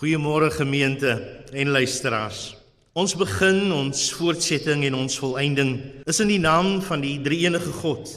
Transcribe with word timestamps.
Goeiemôre 0.00 0.48
gemeente 0.50 1.10
en 1.52 1.68
luisteraars. 1.68 2.54
Ons 2.96 3.12
begin 3.20 3.66
ons 3.68 4.04
voortsetting 4.16 4.86
en 4.88 4.94
ons 4.96 5.16
volëinding 5.20 5.74
is 6.08 6.20
in 6.24 6.30
die 6.32 6.40
naam 6.40 6.78
van 6.86 7.02
die 7.04 7.18
drie-enige 7.20 7.68
God, 7.82 8.08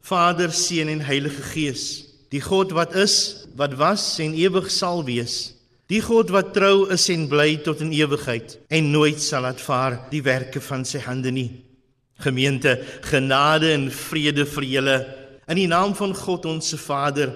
Vader, 0.00 0.48
Seun 0.48 0.88
en 0.88 1.02
Heilige 1.04 1.44
Gees. 1.50 1.82
Die 2.32 2.40
God 2.40 2.72
wat 2.72 2.96
is, 2.96 3.44
wat 3.52 3.76
was 3.76 4.06
en 4.24 4.32
ewig 4.32 4.70
sal 4.72 5.04
wees. 5.04 5.52
Die 5.92 6.00
God 6.00 6.32
wat 6.32 6.54
trou 6.56 6.86
is 6.96 7.04
en 7.12 7.28
bly 7.28 7.58
tot 7.68 7.84
in 7.84 7.92
ewigheid 7.92 8.56
en 8.72 8.88
nooit 8.94 9.20
sal 9.20 9.44
laat 9.44 9.60
vaar 9.60 9.98
die 10.08 10.24
werke 10.24 10.64
van 10.64 10.88
sy 10.88 11.04
hande 11.04 11.34
nie. 11.36 11.50
Gemeente, 12.24 12.78
genade 13.12 13.74
en 13.76 13.90
vrede 13.92 14.48
vir 14.56 14.70
julle 14.72 14.96
in 15.52 15.60
die 15.60 15.68
naam 15.68 15.92
van 16.00 16.16
God 16.16 16.48
ons 16.48 16.72
se 16.72 16.80
Vader 16.80 17.28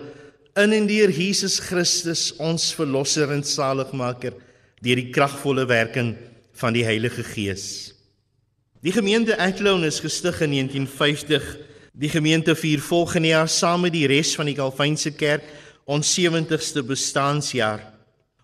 in 0.59 0.73
en 0.73 0.87
deur 0.89 1.11
Jesus 1.15 1.61
Christus 1.63 2.31
ons 2.43 2.71
verlosser 2.75 3.31
en 3.31 3.43
saligmaker 3.47 4.35
deur 4.81 4.99
die 4.99 5.11
kragvolle 5.15 5.67
werking 5.69 6.15
van 6.61 6.75
die 6.75 6.85
Heilige 6.85 7.23
Gees. 7.25 7.93
Die 8.81 8.93
gemeente 8.93 9.37
Athlone 9.39 9.87
is 9.87 10.01
gestig 10.01 10.41
in 10.41 10.55
1950. 10.57 11.45
Die 11.93 12.09
gemeente 12.09 12.55
vier 12.57 12.81
volgende 12.81 13.29
jaar 13.29 13.49
saam 13.49 13.85
met 13.85 13.93
die 13.93 14.07
res 14.09 14.33
van 14.39 14.49
die 14.49 14.57
Calvynse 14.57 15.13
kerk 15.13 15.45
ons 15.91 16.15
70ste 16.17 16.83
bestaanjaar. 16.87 17.83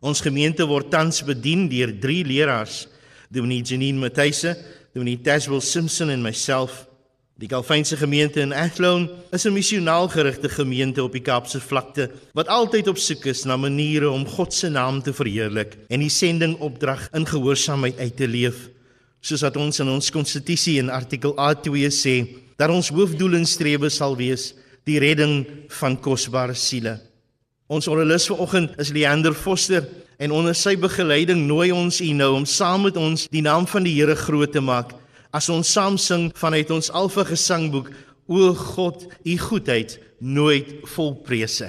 Ons 0.05 0.21
gemeente 0.21 0.67
word 0.69 0.91
tans 0.93 1.23
bedien 1.25 1.67
deur 1.73 1.95
drie 2.03 2.23
leraars: 2.27 2.85
Dominee 3.33 3.65
Janine 3.65 3.99
Matthys, 3.99 4.45
Dominee 4.93 5.23
Taswell 5.25 5.63
Simpson 5.65 6.11
en 6.11 6.23
myself. 6.23 6.85
Die 7.37 7.49
Calvynse 7.49 7.99
gemeente 8.01 8.41
in 8.41 8.53
Athlone 8.53 9.11
is 9.31 9.45
'n 9.45 9.53
missionaal 9.53 10.09
gerigte 10.09 10.49
gemeente 10.49 11.03
op 11.03 11.13
die 11.13 11.21
Kaapse 11.21 11.61
vlakte 11.61 12.11
wat 12.33 12.49
altyd 12.49 12.89
op 12.89 12.97
soek 12.97 13.27
is 13.27 13.45
na 13.45 13.57
maniere 13.57 14.11
om 14.11 14.27
God 14.27 14.55
se 14.55 14.69
naam 14.69 15.03
te 15.03 15.13
verheerlik 15.13 15.77
en 15.89 16.01
die 16.01 16.09
sending 16.09 16.57
opdrag 16.59 17.09
in 17.13 17.27
gehoorsaamheid 17.27 17.99
uit 17.99 18.17
te 18.17 18.29
leef. 18.29 18.71
Soos 19.21 19.41
wat 19.41 19.57
ons 19.57 19.81
in 19.81 19.89
ons 19.89 20.11
konstitusie 20.11 20.79
in 20.79 20.89
artikel 20.89 21.37
A2 21.37 21.93
sê, 21.93 22.27
dat 22.57 22.71
ons 22.71 22.89
hoofdoel 22.89 23.35
en 23.35 23.47
strewe 23.47 23.89
sal 23.91 24.17
wees 24.17 24.55
die 24.85 24.99
redding 24.99 25.47
van 25.69 26.01
kosbare 26.01 26.55
siele. 26.55 27.01
Ons 27.67 27.87
orrelis 27.87 28.27
vanoggend 28.27 28.81
is 28.81 28.93
Leander 28.93 29.35
Foster 29.35 29.85
en 30.17 30.31
onder 30.31 30.55
sy 30.55 30.77
begeleiding 30.77 31.47
nooi 31.47 31.71
ons 31.73 32.01
u 32.01 32.13
nou 32.13 32.35
om 32.35 32.47
saam 32.47 32.83
met 32.83 32.97
ons 32.97 33.29
die 33.29 33.43
naam 33.43 33.67
van 33.67 33.83
die 33.85 34.01
Here 34.01 34.17
groot 34.17 34.53
te 34.53 34.61
maak 34.61 34.95
as 35.37 35.51
ons 35.53 35.69
saam 35.69 35.99
sing 36.01 36.31
vanuit 36.41 36.71
ons 36.73 36.93
Alfa 36.97 37.27
gesangboek 37.29 37.93
O 38.27 38.55
God, 38.59 39.05
u 39.23 39.39
goedheid 39.39 39.99
nooit 40.19 40.73
volprese. 40.97 41.69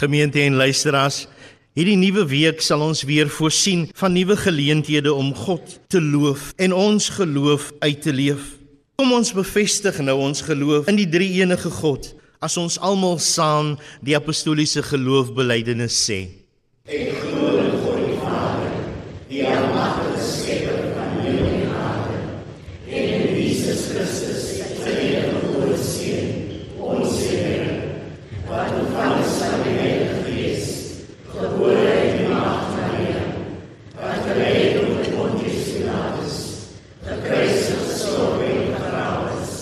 Gemeente 0.00 0.40
en 0.40 0.56
luisteraars, 0.56 1.26
hierdie 1.76 1.98
nuwe 2.00 2.24
week 2.30 2.64
sal 2.64 2.80
ons 2.86 3.04
weer 3.04 3.28
voorsien 3.28 3.84
van 4.00 4.16
nuwe 4.16 4.38
geleenthede 4.40 5.12
om 5.12 5.34
God 5.36 5.76
te 5.92 6.00
loof 6.00 6.54
en 6.56 6.72
ons 6.72 7.10
geloof 7.20 7.70
uit 7.84 8.00
te 8.02 8.14
leef. 8.16 8.56
Kom 8.96 9.12
ons 9.16 9.30
bevestig 9.36 10.00
nou 10.04 10.18
ons 10.24 10.42
geloof 10.44 10.88
in 10.88 10.98
die 11.00 11.08
drie-enige 11.08 11.70
God 11.82 12.14
as 12.40 12.56
ons 12.56 12.78
almal 12.80 13.18
saam 13.20 13.74
die 14.04 14.16
apostoliese 14.16 14.82
geloofbelijdenis 14.84 15.96
sê. 16.08 16.20
Ek 16.88 17.12
glo 17.20 17.58
in 17.60 17.74
God 17.82 17.98
die 18.00 18.16
Vader, 18.22 18.70
die 19.28 19.42
almagtige 19.44 20.24
skepper 20.24 20.86
van 20.96 21.18
hemel 21.20 21.50
en 21.58 21.74
aarde, 21.76 22.22
en 22.88 23.12
in 23.18 23.26
Jesus 23.36 23.84
Christus, 23.92 24.46
sy 24.80 24.94
enige 24.96 25.34
gebore 25.36 25.76
Seun, 25.84 26.32
ons 26.80 27.20
Here, 27.28 27.76
wat 28.48 28.72
ontvang 28.80 29.20
is 29.20 29.36
van 29.42 29.64
die 29.68 29.76
Heilige 29.76 30.22
Gees, 30.30 30.72
gebore 31.36 31.84
uit 31.84 32.18
die 32.18 32.30
maagd 32.32 32.74
Maria, 32.80 33.24
wat 34.00 34.24
gelei 34.30 34.54
het 34.56 34.80
onder 34.86 35.12
Pontius 35.12 35.72
Pilatus, 35.76 36.40
gekruisig, 37.04 37.84
gestorwe 37.84 38.48
en 38.48 38.72
begrawe 38.72 39.36
is, 39.36 39.60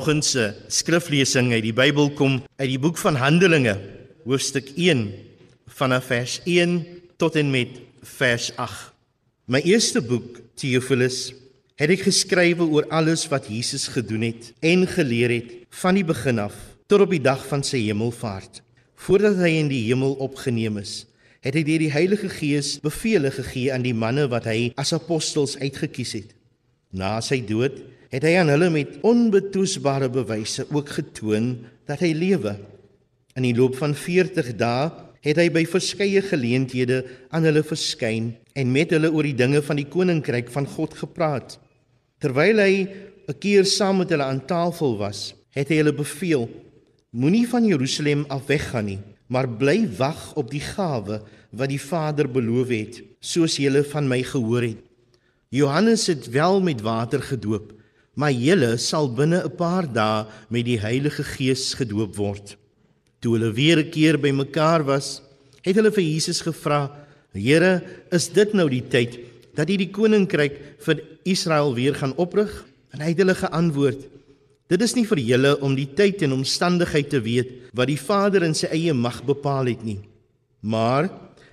Vanoggend 0.00 0.24
se 0.24 0.44
skriflesing 0.72 1.50
uit 1.52 1.66
die 1.66 1.74
Bybel 1.76 2.06
kom 2.16 2.38
uit 2.56 2.70
die 2.70 2.78
boek 2.80 2.96
van 3.02 3.18
Handelinge, 3.20 3.74
hoofstuk 4.24 4.70
1 4.72 5.02
vanaf 5.76 6.06
vers 6.08 6.38
1 6.48 6.78
tot 7.20 7.36
en 7.36 7.50
met 7.52 7.74
vers 8.14 8.46
8. 8.56 8.94
My 9.44 9.60
eerste 9.60 10.00
boek, 10.00 10.40
Theophilus, 10.56 11.34
het 11.76 11.92
ek 11.92 12.06
geskrywe 12.06 12.64
oor 12.64 12.88
alles 12.88 13.26
wat 13.28 13.52
Jesus 13.52 13.90
gedoen 13.92 14.24
het 14.30 14.54
en 14.64 14.88
geleer 14.88 15.36
het 15.36 15.52
van 15.82 16.00
die 16.00 16.06
begin 16.08 16.40
af 16.46 16.56
tot 16.88 17.04
op 17.04 17.12
die 17.12 17.20
dag 17.20 17.44
van 17.52 17.60
sy 17.60 17.84
hemelvaart. 17.90 18.62
Voordat 19.04 19.36
hy 19.44 19.52
in 19.60 19.68
die 19.68 19.84
hemel 19.90 20.16
opgeneem 20.16 20.80
is, 20.80 21.02
het 21.44 21.52
hy 21.52 21.66
deur 21.68 21.84
die 21.90 21.92
Heilige 21.92 22.32
Gees 22.40 22.78
beveel 22.80 23.28
gegee 23.36 23.68
aan 23.68 23.84
die 23.84 23.92
manne 23.92 24.30
wat 24.32 24.48
hy 24.48 24.72
as 24.80 24.96
apostels 24.96 25.60
uitgekies 25.60 26.16
het. 26.22 26.36
Na 26.88 27.18
sy 27.20 27.44
dood 27.44 27.82
het 28.10 28.26
hy 28.26 28.34
aan 28.40 28.50
hulle 28.50 28.70
met 28.74 28.98
onbetwisbare 29.06 30.10
bewyse 30.12 30.66
ook 30.70 30.90
getoon 30.98 31.52
dat 31.88 32.02
hy 32.02 32.10
lewe. 32.16 32.56
In 33.38 33.46
die 33.46 33.54
loop 33.54 33.76
van 33.78 33.94
40 33.94 34.54
dae 34.58 34.90
het 35.24 35.38
hy 35.38 35.48
by 35.52 35.62
verskeie 35.68 36.22
geleenthede 36.24 37.02
aan 37.30 37.46
hulle 37.46 37.62
verskyn 37.66 38.32
en 38.56 38.72
met 38.72 38.90
hulle 38.94 39.10
oor 39.12 39.28
die 39.28 39.36
dinge 39.36 39.60
van 39.62 39.78
die 39.78 39.88
koninkryk 39.88 40.50
van 40.52 40.66
God 40.66 40.96
gepraat. 40.98 41.58
Terwyl 42.20 42.58
hy 42.58 42.88
'n 43.28 43.38
keer 43.38 43.64
saam 43.64 43.98
met 43.98 44.10
hulle 44.10 44.24
aan 44.24 44.44
tafel 44.46 44.98
was, 44.98 45.34
het 45.54 45.68
hy 45.68 45.76
hulle 45.80 45.92
beveel: 45.92 46.48
Moenie 47.10 47.46
van 47.48 47.64
Jerusalem 47.64 48.24
af 48.28 48.46
weggaan 48.46 48.86
nie, 48.86 48.98
maar 49.28 49.48
bly 49.48 49.88
wag 49.98 50.34
op 50.34 50.50
die 50.50 50.60
gawe 50.62 51.22
wat 51.50 51.68
die 51.68 51.80
Vader 51.80 52.28
beloof 52.28 52.68
het, 52.68 53.02
soos 53.20 53.56
julle 53.56 53.84
van 53.84 54.08
my 54.08 54.22
gehoor 54.22 54.62
het. 54.62 54.82
Johannes 55.50 56.06
het 56.06 56.30
wel 56.30 56.60
met 56.60 56.80
water 56.80 57.22
gedoop, 57.22 57.72
maar 58.20 58.36
julle 58.36 58.76
sal 58.76 59.08
binne 59.08 59.40
'n 59.44 59.56
paar 59.56 59.86
dae 59.88 60.26
met 60.52 60.64
die 60.64 60.78
Heilige 60.78 61.24
Gees 61.24 61.72
gedoop 61.74 62.16
word. 62.16 62.56
Toe 63.20 63.36
hulle 63.36 63.52
weer 63.52 63.78
'n 63.78 63.90
keer 63.90 64.18
bymekaar 64.18 64.84
was, 64.84 65.22
het 65.64 65.76
hulle 65.76 65.92
vir 65.92 66.04
Jesus 66.04 66.40
gevra: 66.40 66.90
"Here, 67.32 67.82
is 68.12 68.28
dit 68.28 68.52
nou 68.54 68.68
die 68.68 68.88
tyd 68.88 69.18
dat 69.54 69.70
U 69.70 69.76
die 69.76 69.90
koninkryk 69.90 70.76
vir 70.78 71.00
Israel 71.24 71.74
weer 71.74 71.94
gaan 71.94 72.16
oprig?" 72.16 72.64
En 72.92 73.00
hy 73.00 73.08
het 73.08 73.18
hulle 73.18 73.34
geantwoord: 73.34 74.08
"Dit 74.68 74.82
is 74.82 74.94
nie 74.94 75.06
vir 75.06 75.18
julle 75.18 75.60
om 75.60 75.74
die 75.74 75.88
tyd 75.94 76.22
en 76.22 76.32
omstandigheid 76.32 77.10
te 77.10 77.20
weet 77.20 77.48
wat 77.72 77.88
die 77.88 78.00
Vader 78.00 78.42
in 78.42 78.54
sy 78.54 78.66
eie 78.66 78.92
mag 78.92 79.24
bepaal 79.24 79.66
het 79.66 79.84
nie, 79.84 80.00
maar 80.60 81.10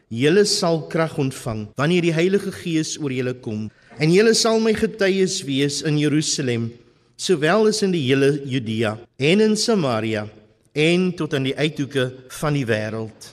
julle 0.09 0.45
sal 0.45 0.87
krag 0.87 1.17
ontvang 1.17 1.67
wanneer 1.75 2.01
die 2.01 2.13
Heilige 2.13 2.51
Gees 2.51 2.97
oor 2.99 3.11
julle 3.11 3.33
kom." 3.33 3.69
En 3.97 4.11
julle 4.13 4.33
sal 4.37 4.59
my 4.61 4.75
getuies 4.77 5.39
wees 5.47 5.79
in 5.81 5.95
Jerusalem, 5.97 6.69
sowel 7.17 7.65
as 7.71 7.81
in 7.81 7.95
die 7.95 8.03
hele 8.05 8.35
Judea 8.45 8.93
en 9.17 9.41
in 9.41 9.55
Samaria 9.57 10.27
en 10.77 11.07
tot 11.17 11.33
aan 11.33 11.47
die 11.49 11.55
uithoeke 11.57 12.11
van 12.37 12.53
die 12.53 12.65
wêreld. 12.69 13.31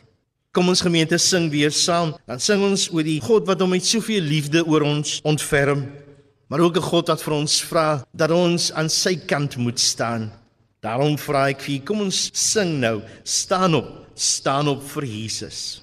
Kom 0.55 0.70
ons 0.72 0.81
gemeente 0.81 1.19
sing 1.20 1.50
weer 1.52 1.75
saam. 1.75 2.14
Dan 2.31 2.40
sing 2.40 2.62
ons 2.64 2.87
oor 2.94 3.05
die 3.05 3.19
God 3.20 3.44
wat 3.50 3.61
hom 3.61 3.75
met 3.75 3.84
soveel 3.84 4.25
liefde 4.25 4.62
oor 4.64 4.87
ons 4.87 5.19
ontferm, 5.26 5.84
maar 6.49 6.64
ook 6.64 6.76
'n 6.78 6.88
God 6.88 7.08
wat 7.08 7.22
vir 7.22 7.34
ons 7.34 7.61
vra 7.61 8.05
dat 8.14 8.31
ons 8.31 8.72
aan 8.72 8.88
sy 8.88 9.16
kant 9.16 9.56
moet 9.56 9.81
staan. 9.81 10.32
Daarom 10.81 11.19
vra 11.19 11.49
ek 11.49 11.61
vir, 11.61 11.81
kom 11.81 12.00
ons 12.00 12.31
sing 12.32 12.81
nou. 12.81 13.02
Staan 13.25 13.75
op, 13.75 14.06
staan 14.14 14.68
op 14.68 14.83
vir 14.83 15.04
Jesus. 15.04 15.83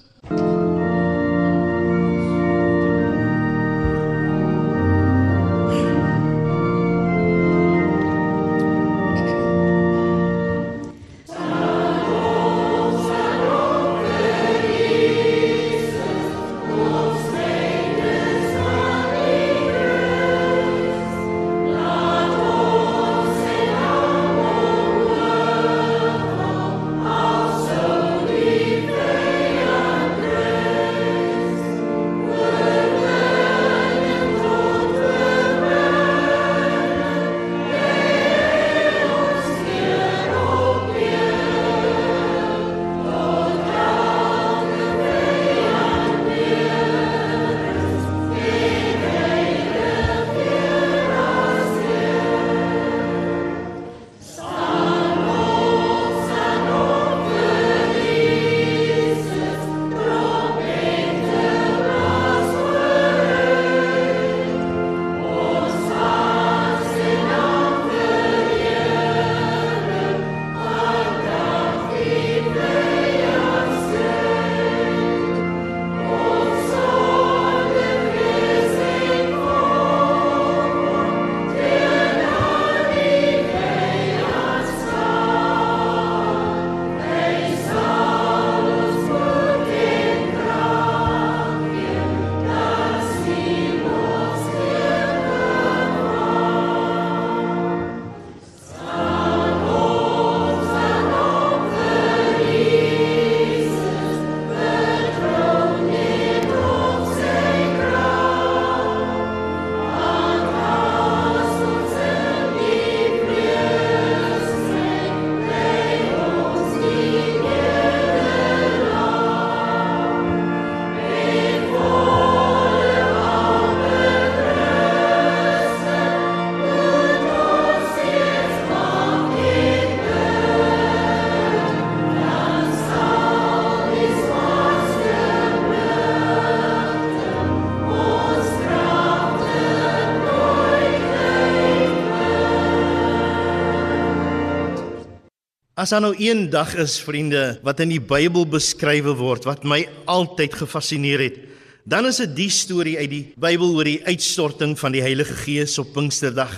As 145.82 145.90
daar 145.90 146.04
nou 146.04 146.14
een 146.14 146.44
dag 146.50 146.76
is, 146.78 147.00
vriende, 147.02 147.56
wat 147.66 147.80
in 147.82 147.90
die 147.90 147.98
Bybel 147.98 148.44
beskrywe 148.46 149.16
word 149.18 149.48
wat 149.48 149.64
my 149.66 149.80
altyd 150.06 150.54
gefassineer 150.60 151.24
het, 151.24 151.40
dan 151.82 152.06
is 152.06 152.20
dit 152.22 152.36
die 152.36 152.50
storie 152.54 152.94
uit 153.00 153.10
die 153.10 153.22
Bybel 153.34 153.72
oor 153.74 153.88
die 153.90 153.98
uitstorting 154.06 154.76
van 154.78 154.94
die 154.94 155.02
Heilige 155.02 155.34
Gees 155.40 155.74
op 155.82 155.90
Pinksterdag. 155.96 156.52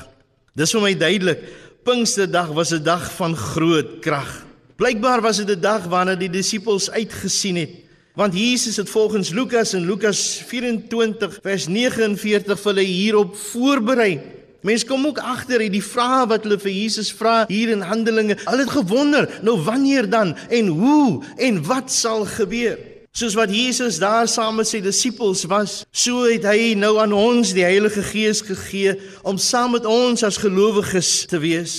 Dis 0.52 0.76
vir 0.76 0.84
my 0.84 0.92
duidelik, 1.00 1.40
Pinksterdag 1.88 2.52
was 2.52 2.74
'n 2.76 2.84
dag 2.84 3.08
van 3.16 3.32
groot 3.32 4.04
krag. 4.04 4.44
Blykbaar 4.76 5.22
was 5.22 5.40
dit 5.40 5.48
'n 5.56 5.60
dag 5.60 5.88
waarna 5.88 6.16
die 6.16 6.28
disippels 6.28 6.90
uitgesien 6.90 7.56
het, 7.56 7.72
want 8.14 8.34
Jesus 8.34 8.76
het 8.76 8.90
volgens 8.90 9.30
Lukas 9.30 9.72
in 9.72 9.86
Lukas 9.86 10.42
24 10.46 11.38
vers 11.42 11.66
49 11.66 12.60
vir 12.60 12.74
hulle 12.74 12.84
hierop 12.84 13.36
voorberei. 13.36 14.33
Mense 14.64 14.86
kom 14.88 15.04
ook 15.06 15.18
agter 15.20 15.60
uit 15.60 15.74
die 15.74 15.84
vrae 15.84 16.24
wat 16.30 16.46
hulle 16.46 16.56
vir 16.62 16.72
Jesus 16.72 17.10
vra 17.12 17.42
hier 17.50 17.68
in 17.74 17.84
Handelinge. 17.84 18.38
Hulle 18.46 18.64
het 18.64 18.72
gewonder, 18.72 19.28
nou 19.44 19.58
wanneer 19.66 20.08
dan 20.08 20.32
en 20.48 20.70
hoe 20.72 21.20
en 21.36 21.60
wat 21.68 21.92
sal 21.92 22.24
gebeur? 22.24 22.78
Soos 23.12 23.36
wat 23.36 23.52
Jesus 23.52 24.00
daar 24.02 24.24
saam 24.28 24.56
met 24.58 24.66
sy 24.66 24.80
disippels 24.82 25.44
was, 25.52 25.82
so 25.92 26.24
het 26.26 26.48
hy 26.48 26.72
nou 26.80 26.96
aan 26.98 27.12
ons 27.14 27.52
die 27.54 27.62
Heilige 27.62 28.02
Gees 28.08 28.40
gegee 28.42 28.96
om 29.22 29.36
saam 29.38 29.76
met 29.76 29.84
ons 29.86 30.24
as 30.26 30.40
gelowiges 30.40 31.26
te 31.30 31.38
wees. 31.44 31.76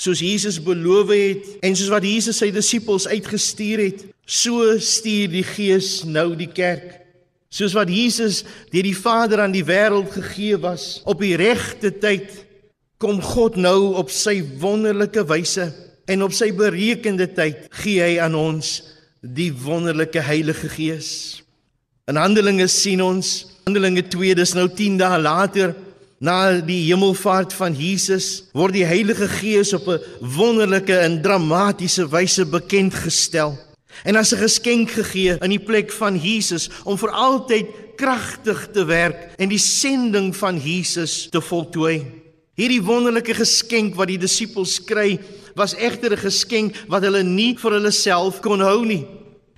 soos 0.00 0.22
Jesus 0.24 0.56
beloof 0.64 1.10
het 1.12 1.48
en 1.60 1.74
soos 1.76 1.90
wat 1.92 2.04
Jesus 2.08 2.38
sy 2.40 2.48
disippels 2.54 3.04
uitgestuur 3.10 3.82
het, 3.84 4.04
so 4.24 4.78
stuur 4.80 5.28
die 5.28 5.44
Gees 5.44 6.06
nou 6.08 6.32
die 6.38 6.48
kerk. 6.48 6.96
Soos 7.50 7.74
wat 7.74 7.90
Jesus 7.90 8.44
deur 8.70 8.86
die 8.86 8.96
Vader 8.96 9.42
aan 9.42 9.54
die 9.54 9.66
wêreld 9.66 10.12
gegee 10.14 10.58
was 10.62 11.00
op 11.04 11.22
die 11.22 11.34
regte 11.38 11.90
tyd, 11.90 12.30
kom 13.00 13.18
God 13.24 13.56
nou 13.58 13.96
op 13.98 14.12
sy 14.14 14.38
wonderlike 14.62 15.24
wyse 15.26 15.66
en 16.10 16.22
op 16.22 16.34
sy 16.36 16.52
berekende 16.54 17.26
tyd 17.34 17.66
gee 17.82 18.02
hy 18.04 18.18
aan 18.22 18.36
ons 18.38 18.78
die 19.20 19.50
wonderlike 19.52 20.22
Heilige 20.22 20.70
Gees. 20.70 21.10
In 22.08 22.20
Handelinge 22.20 22.68
sien 22.70 23.02
ons 23.02 23.48
Handelinge 23.66 24.06
2 24.08 24.34
dis 24.38 24.54
nou 24.56 24.68
10 24.70 25.00
dae 25.02 25.18
later 25.20 25.74
Na 26.20 26.52
die 26.60 26.82
hemelvaart 26.84 27.54
van 27.56 27.72
Jesus 27.72 28.50
word 28.52 28.76
die 28.76 28.84
Heilige 28.84 29.24
Gees 29.40 29.72
op 29.72 29.88
'n 29.88 30.00
wonderlike 30.20 30.92
en 30.92 31.22
dramatiese 31.22 32.04
wyse 32.12 32.44
bekend 32.44 32.94
gestel 32.94 33.56
en 34.04 34.16
as 34.16 34.32
'n 34.32 34.42
geskenk 34.42 34.90
gegee 34.90 35.36
in 35.40 35.50
die 35.50 35.64
plek 35.64 35.92
van 35.92 36.16
Jesus 36.16 36.70
om 36.84 36.98
vir 36.98 37.10
altyd 37.10 37.66
kragtig 37.96 38.68
te 38.72 38.84
werk 38.84 39.34
en 39.38 39.48
die 39.48 39.58
sending 39.58 40.36
van 40.36 40.58
Jesus 40.58 41.28
te 41.30 41.40
voltooi. 41.40 42.04
Hierdie 42.56 42.82
wonderlike 42.82 43.34
geskenk 43.34 43.94
wat 43.94 44.08
die 44.08 44.18
disippels 44.18 44.80
kry, 44.84 45.18
was 45.56 45.74
egter 45.74 46.12
'n 46.12 46.24
geskenk 46.24 46.74
wat 46.88 47.02
hulle 47.02 47.22
nie 47.22 47.56
vir 47.56 47.72
hulle 47.72 47.90
self 47.90 48.40
kon 48.40 48.60
hou 48.60 48.84
nie. 48.84 49.06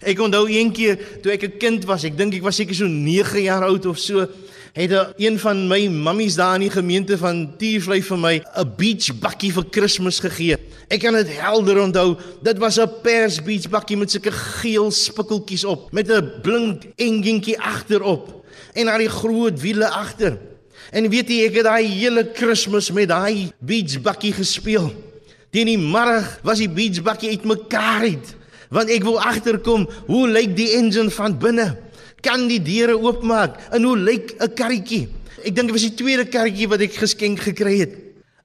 Ek 0.03 0.19
onthou 0.19 0.49
eendag 0.49 0.99
toe 1.23 1.33
ek 1.33 1.43
'n 1.45 1.59
kind 1.59 1.85
was, 1.85 2.05
ek 2.05 2.17
dink 2.17 2.35
ek 2.35 2.43
was 2.43 2.57
seker 2.57 2.75
so 2.75 2.87
9 2.87 3.43
jaar 3.43 3.65
oud 3.65 3.87
of 3.87 3.99
so, 3.99 4.29
het 4.73 4.93
een 5.17 5.39
van 5.39 5.67
my 5.69 5.89
mammies 5.89 6.35
daar 6.35 6.55
in 6.55 6.61
die 6.61 6.71
gemeente 6.71 7.19
van 7.19 7.57
Tiervlei 7.61 8.03
vir 8.03 8.19
my 8.19 8.43
'n 8.57 8.73
beach 8.77 9.19
bakkie 9.21 9.53
vir 9.53 9.65
Kersfees 9.65 10.21
gegee. 10.21 10.57
Ek 10.89 11.01
kan 11.01 11.15
dit 11.15 11.29
helder 11.39 11.81
onthou. 11.81 12.17
Dit 12.43 12.59
was 12.59 12.79
'n 12.79 12.89
pers 13.03 13.43
beach 13.43 13.69
bakkie 13.69 13.97
met 13.97 14.11
sulke 14.11 14.33
geel 14.33 14.91
spikkeltjies 14.91 15.65
op 15.65 15.93
met 15.93 16.09
'n 16.09 16.41
blink 16.43 16.83
enjintjie 16.97 17.61
agterop 17.61 18.45
en 18.73 18.89
al 18.89 18.99
die 18.99 19.09
groot 19.09 19.61
wiele 19.61 19.89
agter. 19.89 20.39
En 20.91 21.09
weet 21.09 21.29
jy 21.29 21.45
ek 21.45 21.55
het 21.55 21.65
daai 21.65 21.87
hele 21.87 22.25
Kersfees 22.25 22.91
met 22.91 23.09
daai 23.09 23.53
beach 23.59 24.01
bakkie 24.01 24.33
gespeel. 24.33 24.93
Teen 25.51 25.67
die 25.67 25.79
middag 25.79 26.41
was 26.43 26.59
die 26.59 26.71
beach 26.71 27.03
bakkie 27.03 27.31
uitmekaar 27.31 28.01
uit 28.01 28.37
want 28.73 28.89
ek 28.89 29.05
wou 29.05 29.19
agterkom 29.21 29.89
hoe 30.07 30.29
lyk 30.29 30.57
die 30.57 30.71
engine 30.79 31.11
van 31.11 31.39
binne 31.39 31.77
kan 32.23 32.47
die 32.49 32.63
deure 32.63 32.97
oopmaak. 32.99 33.59
En 33.75 33.83
hoe 33.83 33.99
lyk 33.99 34.35
'n 34.39 34.55
karretjie? 34.55 35.09
Ek 35.43 35.55
dink 35.55 35.69
dit 35.69 35.75
was 35.75 35.89
die 35.91 35.99
tweede 35.99 36.25
karretjie 36.25 36.69
wat 36.69 36.81
ek 36.81 36.95
geskenk 36.95 37.41
gekry 37.41 37.79
het. 37.79 37.93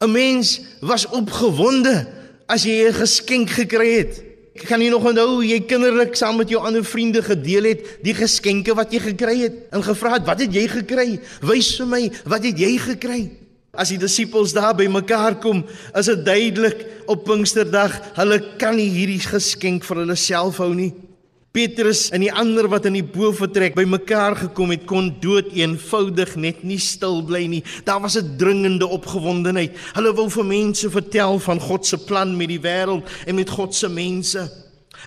'n 0.01 0.11
Mens 0.11 0.61
was 0.81 1.07
opgewonde 1.07 2.07
as 2.47 2.63
jy 2.63 2.87
'n 2.87 2.93
geskenk 2.93 3.49
gekry 3.49 3.97
het. 3.97 4.23
Ek 4.57 4.65
kan 4.65 4.79
nie 4.79 4.89
nog 4.89 5.05
onthou 5.05 5.37
hoe 5.37 5.45
jy 5.45 5.59
kinderlik 5.69 6.15
saam 6.15 6.37
met 6.37 6.49
jou 6.49 6.61
ander 6.65 6.85
vriende 6.85 7.21
gedeel 7.21 7.63
het 7.63 7.81
die 8.01 8.13
geskenke 8.13 8.73
wat 8.73 8.91
jy 8.91 8.99
gekry 8.99 9.35
het 9.45 9.53
en 9.71 9.83
gevra 9.83 10.13
het, 10.13 10.25
"Wat 10.25 10.39
het 10.39 10.53
jy 10.53 10.67
gekry? 10.67 11.19
Wys 11.41 11.75
vir 11.77 11.85
my, 11.85 12.11
wat 12.25 12.43
het 12.43 12.57
jy 12.57 12.77
gekry?" 12.77 13.29
As 13.73 13.89
die 13.89 13.97
disippels 13.97 14.53
daar 14.53 14.73
by 14.73 14.87
mekaar 14.87 15.35
kom, 15.39 15.63
is 15.95 16.05
dit 16.05 16.25
duidelik 16.25 16.85
op 17.05 17.23
Pinksterdag, 17.23 18.01
hulle 18.15 18.41
kan 18.57 18.75
nie 18.75 18.89
hierdie 18.89 19.19
geskenk 19.19 19.83
vir 19.83 19.97
hulle 19.97 20.15
self 20.15 20.57
hou 20.57 20.73
nie. 20.73 20.93
Petrus 21.57 22.11
en 22.13 22.21
die 22.21 22.29
ander 22.29 22.67
wat 22.69 22.85
in 22.85 22.99
die 22.99 23.05
boefretrek 23.05 23.73
bymekaar 23.77 24.35
gekom 24.43 24.75
het, 24.75 24.83
kon 24.85 25.09
dood 25.23 25.49
eenvoudig 25.57 26.35
net 26.37 26.61
nie 26.67 26.77
stil 26.81 27.23
bly 27.25 27.47
nie. 27.49 27.63
Daar 27.87 28.03
was 28.03 28.17
'n 28.17 28.37
dringende 28.37 28.85
opgewondenheid. 28.85 29.73
Hulle 29.95 30.13
wou 30.13 30.29
vir 30.29 30.45
mense 30.45 30.89
vertel 30.89 31.39
van 31.39 31.59
God 31.59 31.85
se 31.85 31.97
plan 31.97 32.37
met 32.37 32.47
die 32.47 32.61
wêreld 32.61 33.09
en 33.25 33.35
met 33.35 33.49
God 33.49 33.75
se 33.75 33.89
mense. 33.89 34.51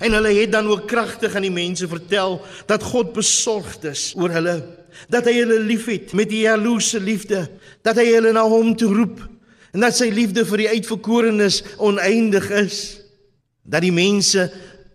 En 0.01 0.13
hulle 0.13 0.33
het 0.41 0.53
dan 0.53 0.67
ook 0.67 0.87
kragtig 0.87 1.35
aan 1.35 1.47
die 1.47 1.51
mense 1.51 1.89
vertel 1.89 2.41
dat 2.67 2.83
God 2.83 3.13
besorgd 3.13 3.85
is 3.85 4.15
oor 4.17 4.31
hulle, 4.31 4.63
dat 5.09 5.25
hy 5.25 5.35
hulle 5.35 5.61
liefhet 5.61 6.13
met 6.13 6.29
die 6.29 6.43
jaloese 6.47 7.01
liefde, 7.01 7.49
dat 7.83 7.97
hy 7.97 8.07
hulle 8.15 8.33
na 8.33 8.43
hom 8.43 8.77
toe 8.77 8.95
roep 8.95 9.21
en 9.73 9.81
dat 9.81 9.97
sy 9.97 10.09
liefde 10.11 10.45
vir 10.45 10.57
die 10.57 10.69
uitverkorenes 10.69 11.63
oneindig 11.79 12.51
is. 12.51 13.01
Dat 13.63 13.83
die 13.83 13.93
mense 13.93 14.51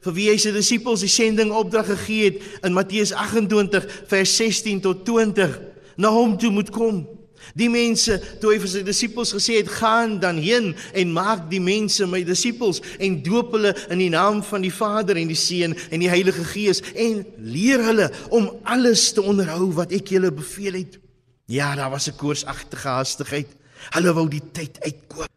vir 0.06 0.16
wie 0.18 0.30
hy 0.30 0.38
sy 0.42 0.54
disippels 0.54 1.02
die 1.02 1.12
sending 1.12 1.52
opdrag 1.56 1.90
gegee 1.90 2.30
het 2.30 2.66
in 2.66 2.76
Matteus 2.78 3.14
28 3.14 3.86
vers 4.12 4.38
16 4.38 4.84
tot 4.86 5.06
20 5.08 5.60
na 5.98 6.12
hom 6.14 6.38
toe 6.38 6.52
moet 6.54 6.70
kom. 6.74 7.06
Die 7.54 7.70
mense 7.70 8.18
toe 8.42 8.54
hy 8.54 8.58
vir 8.64 8.72
sy 8.72 8.82
disippels 8.86 9.34
gesê 9.36 9.60
het 9.60 9.70
gaan 9.78 10.18
dan 10.22 10.40
heen 10.42 10.72
en 10.98 11.14
maak 11.14 11.46
die 11.52 11.62
mense 11.64 12.08
my 12.10 12.24
disippels 12.26 12.82
en 12.98 13.20
doop 13.26 13.54
hulle 13.56 13.76
in 13.94 14.02
die 14.02 14.12
naam 14.14 14.42
van 14.46 14.66
die 14.66 14.74
Vader 14.74 15.20
en 15.22 15.30
die 15.32 15.40
Seun 15.40 15.76
en 15.90 16.02
die 16.02 16.12
Heilige 16.12 16.46
Gees 16.52 16.82
en 16.94 17.22
leer 17.46 17.84
hulle 17.86 18.10
om 18.34 18.50
alles 18.64 19.12
te 19.16 19.24
onderhou 19.24 19.70
wat 19.78 19.94
ek 19.96 20.16
julle 20.16 20.34
beveel 20.34 20.82
het. 20.82 21.00
Ja, 21.46 21.76
daar 21.76 21.94
was 21.94 22.10
'n 22.10 22.18
koorsagtige 22.18 22.88
haastigheid. 22.88 23.48
Hulle 23.94 24.14
wou 24.14 24.28
die 24.28 24.42
tyd 24.52 24.82
uitkoop. 24.82 25.30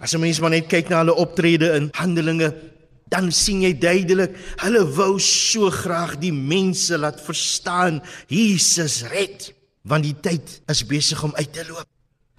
As 0.00 0.14
'n 0.14 0.20
mens 0.20 0.40
maar 0.40 0.50
net 0.50 0.66
kyk 0.66 0.88
na 0.88 0.98
hulle 1.04 1.14
optrede 1.14 1.74
in 1.74 1.90
Handelinge 1.92 2.54
dan 3.12 3.30
sien 3.32 3.62
jy 3.64 3.72
duidelik 3.80 4.34
hulle 4.62 4.84
wou 4.96 5.14
so 5.22 5.70
graag 5.72 6.16
die 6.22 6.32
mense 6.34 6.98
laat 6.98 7.20
verstaan 7.24 8.02
Jesus 8.30 9.02
red 9.12 9.50
want 9.88 10.04
die 10.04 10.16
tyd 10.20 10.58
is 10.68 10.84
besig 10.84 11.20
om 11.24 11.32
uit 11.38 11.52
te 11.52 11.64
loop. 11.64 11.86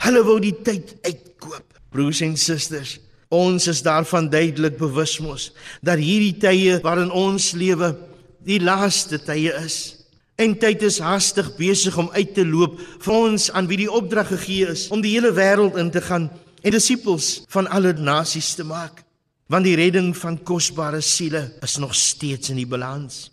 Hulle 0.05 0.21
wou 0.27 0.37
die 0.43 0.53
tyd 0.53 0.93
uitkoop. 1.01 1.65
Broers 1.89 2.21
en 2.21 2.35
susters, 2.37 2.99
ons 3.33 3.65
is 3.71 3.81
daarvan 3.85 4.29
duidelik 4.29 4.77
bewus 4.77 5.17
mos 5.21 5.49
dat 5.85 6.01
hierdie 6.01 6.35
tye 6.41 6.77
waarin 6.85 7.09
ons 7.09 7.51
lewe 7.57 7.95
die 8.45 8.59
laaste 8.61 9.17
tye 9.25 9.53
is. 9.63 9.79
En 10.39 10.53
tyd 10.55 10.85
is 10.87 11.01
haastig 11.03 11.49
besig 11.57 11.97
om 11.99 12.11
uit 12.13 12.31
te 12.37 12.45
loop 12.47 12.77
vir 13.01 13.15
ons 13.15 13.49
aan 13.51 13.67
wie 13.69 13.81
die 13.81 13.91
opdrag 13.91 14.29
gegee 14.35 14.69
is 14.71 14.87
om 14.93 15.01
die 15.01 15.17
hele 15.17 15.33
wêreld 15.35 15.77
in 15.81 15.89
te 15.91 16.05
gaan 16.05 16.29
en 16.61 16.75
disippels 16.75 17.39
van 17.49 17.67
alle 17.73 17.95
nasies 17.97 18.53
te 18.55 18.67
maak 18.67 19.03
want 19.49 19.65
die 19.65 19.75
redding 19.77 20.13
van 20.17 20.37
kosbare 20.45 21.01
siele 21.01 21.47
is 21.65 21.77
nog 21.81 21.95
steeds 21.97 22.51
in 22.53 22.59
die 22.61 22.69
balans. 22.69 23.29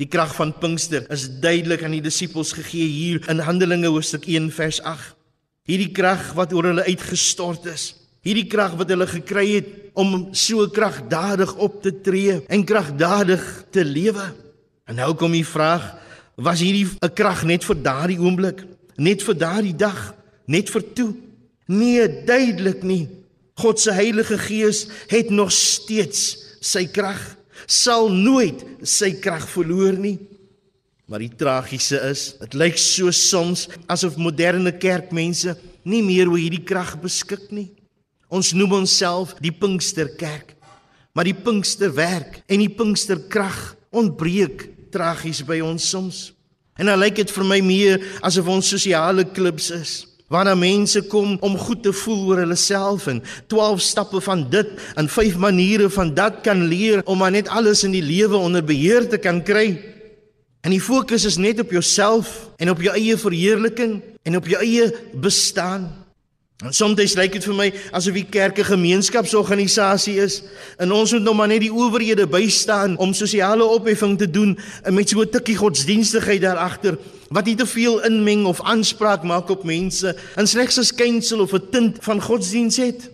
Die 0.00 0.08
krag 0.08 0.32
van 0.32 0.54
Pinkster 0.56 1.04
is 1.12 1.26
duidelik 1.42 1.82
aan 1.84 1.92
die 1.98 2.04
disippels 2.04 2.54
gegee 2.56 2.88
hier 2.88 3.26
in 3.28 3.42
Handelinge 3.44 3.90
hoofstuk 3.92 4.24
1 4.24 4.48
vers 4.56 4.80
8. 4.88 5.12
Hierdie 5.68 5.90
krag 5.92 6.32
wat 6.38 6.54
oor 6.56 6.70
hulle 6.70 6.86
uitgestort 6.88 7.68
is, 7.68 7.90
hierdie 8.24 8.48
krag 8.48 8.78
wat 8.80 8.88
hulle 8.90 9.06
gekry 9.10 9.46
het 9.58 9.68
om 10.00 10.30
so 10.32 10.64
kragdadig 10.72 11.52
op 11.60 11.82
te 11.84 11.92
tree 12.00 12.40
en 12.48 12.64
kragdadig 12.64 13.44
te 13.70 13.84
lewe. 13.84 14.30
En 14.88 14.96
nou 14.96 15.12
kom 15.20 15.36
die 15.36 15.44
vraag, 15.44 15.84
was 16.40 16.64
hierdie 16.64 16.88
'n 16.88 17.12
krag 17.12 17.44
net 17.44 17.64
vir 17.64 17.76
daardie 17.76 18.18
oomblik, 18.18 18.64
net 18.96 19.22
vir 19.22 19.36
daardie 19.36 19.76
dag, 19.76 20.14
net 20.46 20.70
vir 20.70 20.82
toe? 20.94 21.14
Nee, 21.66 22.24
duidelik 22.24 22.82
nie. 22.82 23.19
God 23.60 23.80
se 23.80 23.92
Heilige 23.94 24.38
Gees 24.40 24.86
het 25.10 25.30
nog 25.30 25.52
steeds 25.52 26.38
sy 26.64 26.86
krag, 26.92 27.20
sal 27.68 28.08
nooit 28.12 28.62
sy 28.86 29.12
krag 29.20 29.46
verloor 29.52 29.98
nie. 30.00 30.18
Maar 31.10 31.24
die 31.24 31.34
tragiese 31.34 31.98
is, 32.10 32.24
dit 32.38 32.54
lyk 32.58 32.78
so 32.78 33.10
soms 33.14 33.66
asof 33.90 34.18
moderne 34.20 34.72
kerkmense 34.78 35.56
nie 35.82 36.02
meer 36.06 36.30
oor 36.30 36.38
hierdie 36.38 36.62
krag 36.64 36.94
beskik 37.02 37.48
nie. 37.54 37.70
Ons 38.30 38.52
noem 38.54 38.84
onsself 38.84 39.34
die 39.42 39.50
Pinksterkerk, 39.50 40.54
maar 41.16 41.26
die 41.26 41.34
Pinksterwerk 41.34 42.44
en 42.46 42.62
die 42.62 42.70
Pinksterkrag 42.70 43.58
ontbreek 43.90 44.68
tragies 44.94 45.42
by 45.46 45.58
ons 45.66 45.88
soms. 45.90 46.20
En 46.78 46.86
dan 46.86 47.00
lyk 47.00 47.18
dit 47.18 47.34
vir 47.34 47.48
my 47.48 47.58
meer 47.64 48.06
asof 48.24 48.46
ons 48.48 48.70
sosiale 48.70 49.26
klubs 49.34 49.72
is 49.74 49.96
waarna 50.30 50.54
mense 50.54 51.02
kom 51.10 51.34
om 51.42 51.58
goed 51.58 51.82
te 51.82 51.92
voel 51.92 52.28
oor 52.28 52.42
hulle 52.44 52.56
self 52.58 53.08
en 53.10 53.18
12 53.50 53.82
stappe 53.82 54.20
van 54.22 54.44
dit 54.50 54.68
en 54.94 55.08
5 55.10 55.36
maniere 55.42 55.90
van 55.90 56.14
dat 56.14 56.40
kan 56.46 56.62
leer 56.70 57.02
om 57.04 57.18
maar 57.18 57.34
net 57.34 57.50
alles 57.50 57.82
in 57.84 57.96
die 57.96 58.04
lewe 58.04 58.38
onder 58.38 58.64
beheer 58.64 59.08
te 59.10 59.18
kan 59.18 59.42
kry. 59.42 59.74
En 60.62 60.70
die 60.70 60.80
fokus 60.80 61.24
is 61.26 61.38
net 61.40 61.60
op 61.60 61.70
jouself 61.74 62.50
en 62.62 62.70
op 62.70 62.82
jou 62.84 62.94
eie 62.94 63.16
verheerliking 63.18 63.98
en 64.22 64.36
op 64.36 64.46
jou 64.46 64.62
eie 64.62 64.92
bestaan. 65.18 65.88
En 66.60 66.74
soms 66.76 67.14
lyk 67.16 67.38
dit 67.38 67.44
vir 67.48 67.56
my 67.56 67.66
asof 67.96 68.16
die 68.18 68.26
kerk 68.28 68.58
'n 68.58 68.68
gemeenskapsorganisasie 68.68 70.20
is 70.20 70.42
en 70.76 70.92
ons 70.92 71.12
moet 71.12 71.22
nou 71.22 71.34
maar 71.34 71.48
net 71.48 71.60
die 71.60 71.72
owerhede 71.72 72.26
bystaan 72.26 72.98
om 72.98 73.14
sosiale 73.14 73.64
opheffing 73.64 74.18
te 74.18 74.30
doen 74.30 74.58
en 74.84 74.94
met 74.94 75.08
so 75.08 75.22
'n 75.22 75.30
tikkie 75.30 75.56
godsdienstigheid 75.56 76.40
daar 76.42 76.56
agter 76.56 76.98
wat 77.30 77.44
nie 77.46 77.56
te 77.56 77.66
veel 77.66 78.04
inmeng 78.04 78.44
of 78.44 78.60
aanspraak 78.60 79.22
maak 79.22 79.48
op 79.48 79.64
mense 79.64 80.16
en 80.36 80.46
slegs 80.46 80.76
'n 80.76 80.84
skynsel 80.84 81.40
of 81.40 81.52
'n 81.52 81.70
tint 81.70 81.96
van 82.00 82.20
godsdiens 82.20 82.76
het. 82.76 83.10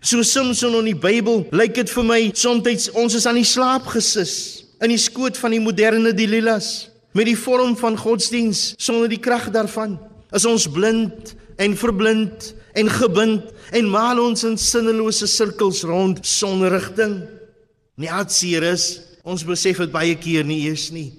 So 0.00 0.22
Samson 0.22 0.74
in 0.74 0.84
die 0.84 0.96
Bybel 0.96 1.46
lyk 1.50 1.74
dit 1.74 1.90
vir 1.90 2.04
my 2.04 2.30
soms 2.32 2.90
ons 2.92 3.14
is 3.14 3.26
aan 3.26 3.34
die 3.34 3.44
slaap 3.44 3.86
gesis 3.86 4.64
in 4.80 4.88
die 4.88 4.98
skoot 4.98 5.36
van 5.36 5.50
die 5.50 5.60
moderne 5.60 6.14
Delilahs 6.14 6.88
met 7.12 7.26
die 7.26 7.36
vorm 7.36 7.76
van 7.76 7.96
godsdiens 7.96 8.74
sonder 8.76 9.08
die 9.08 9.20
krag 9.20 9.50
daarvan. 9.50 9.98
Is 10.32 10.44
ons 10.44 10.68
blind 10.68 11.34
en 11.56 11.76
verblind 11.76 12.54
en 12.76 12.90
gebind 12.92 13.52
en 13.76 13.88
maal 13.90 14.20
ons 14.20 14.44
in 14.46 14.58
sinnelose 14.60 15.28
sirkels 15.30 15.82
rond 15.88 16.20
sonder 16.26 16.74
rigting. 16.76 17.22
Nie 17.96 18.12
hartseer 18.12 18.66
is, 18.68 19.00
ons 19.24 19.44
besef 19.46 19.80
dit 19.82 19.94
baie 19.94 20.14
keer 20.20 20.44
nie 20.46 20.66
eers 20.68 20.90
nie. 20.92 21.14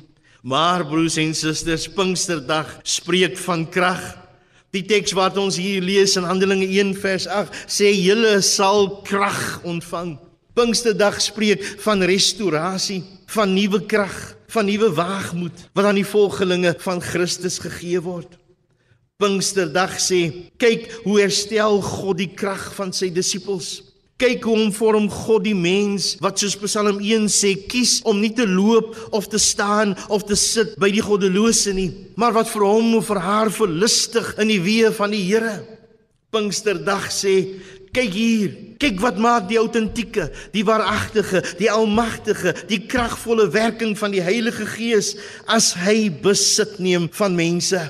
Maar 0.48 0.86
broers 0.88 1.18
en 1.20 1.34
susters, 1.36 1.90
Pinksterdag 1.92 2.70
spreek 2.88 3.36
van 3.42 3.66
krag. 3.68 4.04
Die 4.76 4.86
teks 4.86 5.16
wat 5.18 5.40
ons 5.42 5.58
hier 5.60 5.82
lees 5.84 6.14
in 6.20 6.28
Handelinge 6.28 6.68
1 6.70 6.94
vers 7.02 7.26
8 7.28 7.66
sê 7.66 7.90
julle 7.96 8.38
sal 8.46 9.02
krag 9.08 9.64
ontvang. 9.68 10.16
Pinksterdag 10.58 11.20
spreek 11.22 11.64
van 11.84 12.04
restaurasie, 12.06 13.02
van 13.34 13.52
nuwe 13.54 13.82
krag, 13.90 14.16
van 14.54 14.70
nuwe 14.70 14.92
waagmoed 14.96 15.68
wat 15.76 15.90
aan 15.90 16.00
die 16.00 16.08
volgelinge 16.08 16.76
van 16.84 17.02
Christus 17.04 17.60
gegee 17.64 18.00
word. 18.04 18.38
Pinksterdag 19.18 19.96
sê, 19.98 20.20
kyk 20.62 20.84
hoe 21.02 21.16
herstel 21.18 21.80
God 21.82 22.20
die 22.20 22.30
krag 22.38 22.68
van 22.76 22.92
sy 22.94 23.08
disippels. 23.10 23.80
Kyk 24.22 24.46
hoe 24.46 24.54
hom 24.60 24.70
vorm 24.74 25.08
God 25.10 25.48
die 25.48 25.56
mens 25.58 26.12
wat 26.22 26.38
soos 26.38 26.54
Psalm 26.62 27.00
1 27.02 27.26
sê, 27.34 27.56
kies 27.66 27.96
om 28.06 28.22
nie 28.22 28.30
te 28.38 28.46
loop 28.46 28.94
of 29.18 29.26
te 29.34 29.42
staan 29.42 29.96
of 30.14 30.28
te 30.30 30.38
sit 30.38 30.78
by 30.78 30.92
die 30.94 31.02
goddelose 31.02 31.74
nie, 31.74 31.90
maar 32.14 32.38
wat 32.38 32.54
vir 32.54 32.68
hom 32.70 32.94
of 33.02 33.10
vir 33.10 33.24
haar 33.26 33.54
verlustig 33.58 34.36
in 34.38 34.54
die 34.54 34.62
weë 34.62 34.94
van 35.02 35.18
die 35.18 35.26
Here. 35.26 35.58
Pinksterdag 36.30 37.10
sê, 37.10 37.38
kyk 37.98 38.14
hier, 38.14 38.56
kyk 38.78 39.02
wat 39.02 39.18
maak 39.18 39.50
die 39.50 39.58
autentieke, 39.58 40.30
die 40.54 40.66
waaragtige, 40.68 41.42
die 41.58 41.74
almagtige, 41.74 42.54
die 42.70 42.84
kragvolle 42.86 43.50
werking 43.50 43.98
van 43.98 44.14
die 44.14 44.22
Heilige 44.22 44.70
Gees 44.78 45.16
as 45.50 45.74
hy 45.88 46.04
besit 46.22 46.78
neem 46.78 47.10
van 47.18 47.34
mense. 47.34 47.88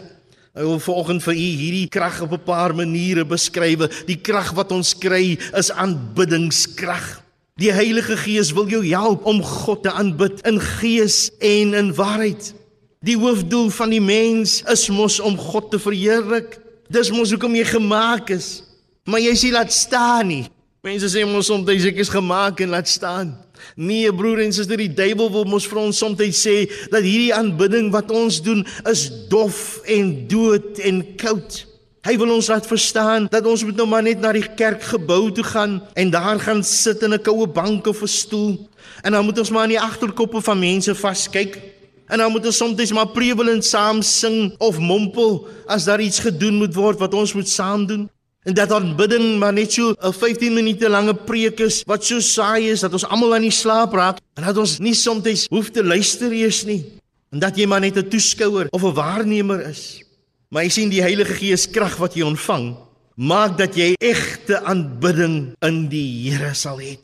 Hy 0.57 0.65
wil 0.65 0.79
vanoggend 0.81 1.21
vir 1.21 1.35
u 1.37 1.49
hierdie 1.61 1.89
krag 1.93 2.15
op 2.25 2.31
'n 2.33 2.41
paar 2.41 2.73
maniere 2.73 3.25
beskryf. 3.25 4.05
Die 4.07 4.17
krag 4.17 4.55
wat 4.57 4.71
ons 4.71 4.97
kry 4.97 5.37
is 5.53 5.69
aanbiddingskrag. 5.71 7.21
Die 7.57 7.71
Heilige 7.71 8.17
Gees 8.17 8.51
wil 8.53 8.67
jou 8.67 8.81
help 8.85 9.25
om 9.25 9.43
God 9.43 9.83
te 9.83 9.91
aanbid 9.91 10.41
in 10.47 10.59
gees 10.59 11.29
en 11.39 11.73
in 11.73 11.93
waarheid. 11.93 12.53
Die 13.01 13.17
hoofdoel 13.17 13.69
van 13.69 13.89
die 13.89 14.01
mens 14.01 14.63
is 14.65 14.89
mos 14.89 15.19
om 15.19 15.37
God 15.37 15.71
te 15.71 15.79
verheerlik. 15.79 16.57
Dis 16.89 17.11
mos 17.11 17.29
hoekom 17.29 17.55
jy 17.55 17.65
gemaak 17.65 18.29
is. 18.29 18.63
Maar 19.05 19.19
jy 19.19 19.35
sien 19.35 19.53
laat 19.53 19.73
staan 19.73 20.27
nie. 20.27 20.45
Mense 20.81 21.05
sê 21.05 21.25
mos 21.25 21.45
soms 21.45 21.69
ek 21.69 22.01
is 22.01 22.09
gemaak 22.09 22.59
en 22.61 22.69
laat 22.69 22.87
staan. 22.87 23.37
Nee 23.75 24.13
broer 24.13 24.39
en 24.39 24.53
suster, 24.53 24.77
die 24.77 24.93
duiwel 24.93 25.31
wil 25.31 25.45
mos 25.45 25.67
vir 25.67 25.77
ons 25.77 25.97
soms 25.97 26.19
sê 26.37 26.67
dat 26.91 27.03
hierdie 27.03 27.33
aanbidding 27.33 27.91
wat 27.91 28.11
ons 28.11 28.41
doen 28.41 28.65
is 28.89 29.09
dof 29.29 29.81
en 29.85 30.27
dood 30.27 30.79
en 30.79 31.03
koud. 31.15 31.65
Hy 32.07 32.15
wil 32.15 32.29
ons 32.37 32.47
laat 32.47 32.67
verstaan 32.67 33.25
dat 33.27 33.45
ons 33.49 33.65
moet 33.67 33.75
nou 33.75 33.87
maar 33.89 34.05
net 34.05 34.21
na 34.23 34.31
die 34.31 34.45
kerkgebou 34.45 35.27
toe 35.35 35.43
gaan 35.43 35.81
en 35.99 36.11
daar 36.13 36.39
gaan 36.39 36.63
sit 36.63 37.03
in 37.03 37.13
'n 37.13 37.21
koue 37.21 37.47
bank 37.47 37.87
of 37.87 38.01
'n 38.01 38.07
stoel 38.07 38.69
en 39.03 39.11
dan 39.11 39.25
moet 39.25 39.39
ons 39.39 39.49
maar 39.49 39.63
in 39.63 39.75
die 39.75 39.81
agterkoppe 39.89 40.41
van 40.41 40.59
mense 40.59 40.95
vaskyk 40.95 41.59
en 42.07 42.17
dan 42.17 42.31
moet 42.31 42.45
ons 42.45 42.57
soms 42.57 42.91
maar 42.91 43.11
prevelend 43.11 43.65
saam 43.65 44.01
sing 44.01 44.55
of 44.57 44.79
mompel 44.79 45.47
as 45.67 45.83
daar 45.83 46.01
iets 46.01 46.19
gedoen 46.19 46.55
moet 46.55 46.73
word 46.73 46.99
wat 46.99 47.13
ons 47.13 47.33
moet 47.33 47.49
saam 47.49 47.85
doen. 47.85 48.09
En 48.47 48.55
dat 48.55 48.71
aanbidding 48.71 49.39
maar 49.39 49.51
net 49.53 49.73
so 49.75 49.91
'n 49.91 50.13
15 50.13 50.53
minute 50.53 50.89
lange 50.89 51.13
preek 51.13 51.59
is 51.59 51.83
wat 51.83 52.05
so 52.05 52.19
saai 52.19 52.71
is 52.71 52.79
dat 52.79 52.93
ons 52.93 53.05
almal 53.05 53.33
aan 53.35 53.41
die 53.43 53.51
slaap 53.51 53.93
raak 53.93 54.17
en 54.39 54.43
dat 54.43 54.57
ons 54.57 54.79
nie 54.79 54.93
soms 54.93 55.47
hoef 55.49 55.69
te 55.69 55.83
luister 55.83 56.31
eers 56.31 56.63
nie. 56.63 56.85
En 57.31 57.39
dat 57.39 57.57
jy 57.57 57.65
maar 57.65 57.79
net 57.79 57.97
'n 57.97 58.07
toeskouer 58.07 58.67
of 58.69 58.83
'n 58.83 58.93
waarnemer 58.93 59.67
is. 59.67 60.01
Maar 60.49 60.63
jy 60.63 60.69
sien 60.69 60.89
die 60.89 61.01
Heilige 61.01 61.33
Gees 61.33 61.67
krag 61.69 61.97
wat 61.97 62.13
jy 62.13 62.23
ontvang, 62.23 62.77
maak 63.15 63.57
dat 63.57 63.75
jy 63.75 63.95
egte 63.99 64.63
aanbidding 64.63 65.53
in 65.59 65.89
die 65.89 66.31
Here 66.31 66.53
sal 66.53 66.79
hê. 66.79 66.97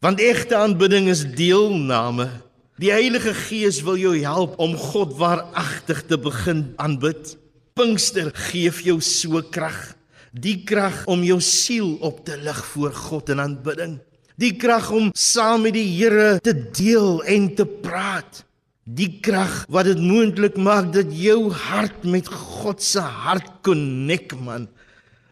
Want 0.00 0.18
egte 0.18 0.56
aanbidding 0.56 1.08
is 1.08 1.24
deelname. 1.24 2.28
Die 2.78 2.90
Heilige 2.90 3.34
Gees 3.34 3.82
wil 3.82 3.96
jou 3.96 4.18
help 4.18 4.58
om 4.58 4.76
God 4.76 5.14
waaragtig 5.14 6.02
te 6.06 6.18
begin 6.18 6.74
aanbid. 6.76 7.36
Pinkster 7.74 8.30
gee 8.34 8.70
vir 8.70 8.84
jou 8.84 9.00
so 9.00 9.42
krag 9.42 9.99
die 10.32 10.60
krag 10.66 11.02
om 11.10 11.24
jou 11.26 11.40
siel 11.42 11.96
op 12.06 12.22
te 12.26 12.36
lig 12.38 12.60
voor 12.72 12.94
God 12.94 13.32
in 13.34 13.42
aanbidding. 13.42 13.98
Die 14.40 14.54
krag 14.56 14.90
om 14.94 15.10
saam 15.12 15.66
met 15.66 15.74
die 15.76 15.88
Here 15.98 16.38
te 16.40 16.54
deel 16.54 17.20
en 17.28 17.50
te 17.54 17.66
praat. 17.66 18.44
Die 18.84 19.20
krag 19.22 19.66
wat 19.68 19.90
dit 19.90 20.00
moontlik 20.00 20.56
maak 20.56 20.92
dat 20.94 21.10
jou 21.12 21.50
hart 21.52 22.06
met 22.08 22.28
God 22.30 22.82
se 22.82 23.02
hart 23.02 23.50
konnek 23.66 24.32
man. 24.40 24.68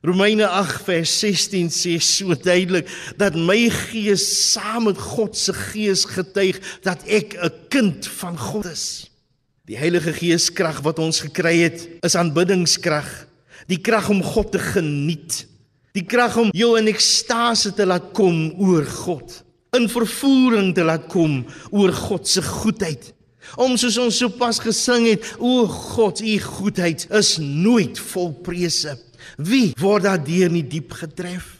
Romeine 0.04 0.46
8 0.46 0.84
vers 0.86 1.12
16 1.24 1.72
sê 1.74 1.96
so 2.02 2.36
duidelik 2.38 2.90
dat 3.18 3.34
my 3.34 3.66
gees 3.74 4.26
saam 4.52 4.86
met 4.86 5.00
God 5.00 5.34
se 5.36 5.54
gees 5.56 6.04
getuig 6.06 6.60
dat 6.86 7.02
ek 7.06 7.34
'n 7.34 7.52
kind 7.68 8.06
van 8.20 8.38
God 8.38 8.66
is. 8.66 9.10
Die 9.66 9.76
Heilige 9.76 10.12
Gees 10.12 10.52
krag 10.52 10.80
wat 10.80 10.98
ons 10.98 11.20
gekry 11.20 11.58
het, 11.58 11.88
is 12.00 12.16
aanbiddingskrag 12.16 13.27
die 13.68 13.80
krag 13.84 14.08
om 14.12 14.22
God 14.24 14.52
te 14.54 14.62
geniet, 14.62 15.44
die 15.96 16.04
krag 16.06 16.36
om 16.40 16.50
jou 16.56 16.74
in 16.78 16.88
ekstase 16.90 17.74
te 17.76 17.86
laat 17.88 18.12
kom 18.16 18.48
oor 18.62 18.86
God, 18.86 19.42
in 19.76 19.88
vervoering 19.92 20.72
te 20.76 20.86
laat 20.86 21.08
kom 21.12 21.42
oor 21.70 21.92
God 21.92 22.28
se 22.28 22.42
goedheid. 22.44 23.12
Om 23.56 23.78
soos 23.80 23.96
ons 24.00 24.16
sopas 24.20 24.58
gesing 24.60 25.06
het, 25.08 25.24
o 25.40 25.64
God, 25.68 26.20
u 26.20 26.34
goedheid 26.44 27.06
is 27.16 27.36
nooit 27.40 28.00
vol 28.10 28.34
prese. 28.44 28.98
Wie 29.36 29.72
word 29.80 30.04
daardeur 30.04 30.52
nie 30.52 30.64
diep 30.66 30.92
getref? 31.00 31.54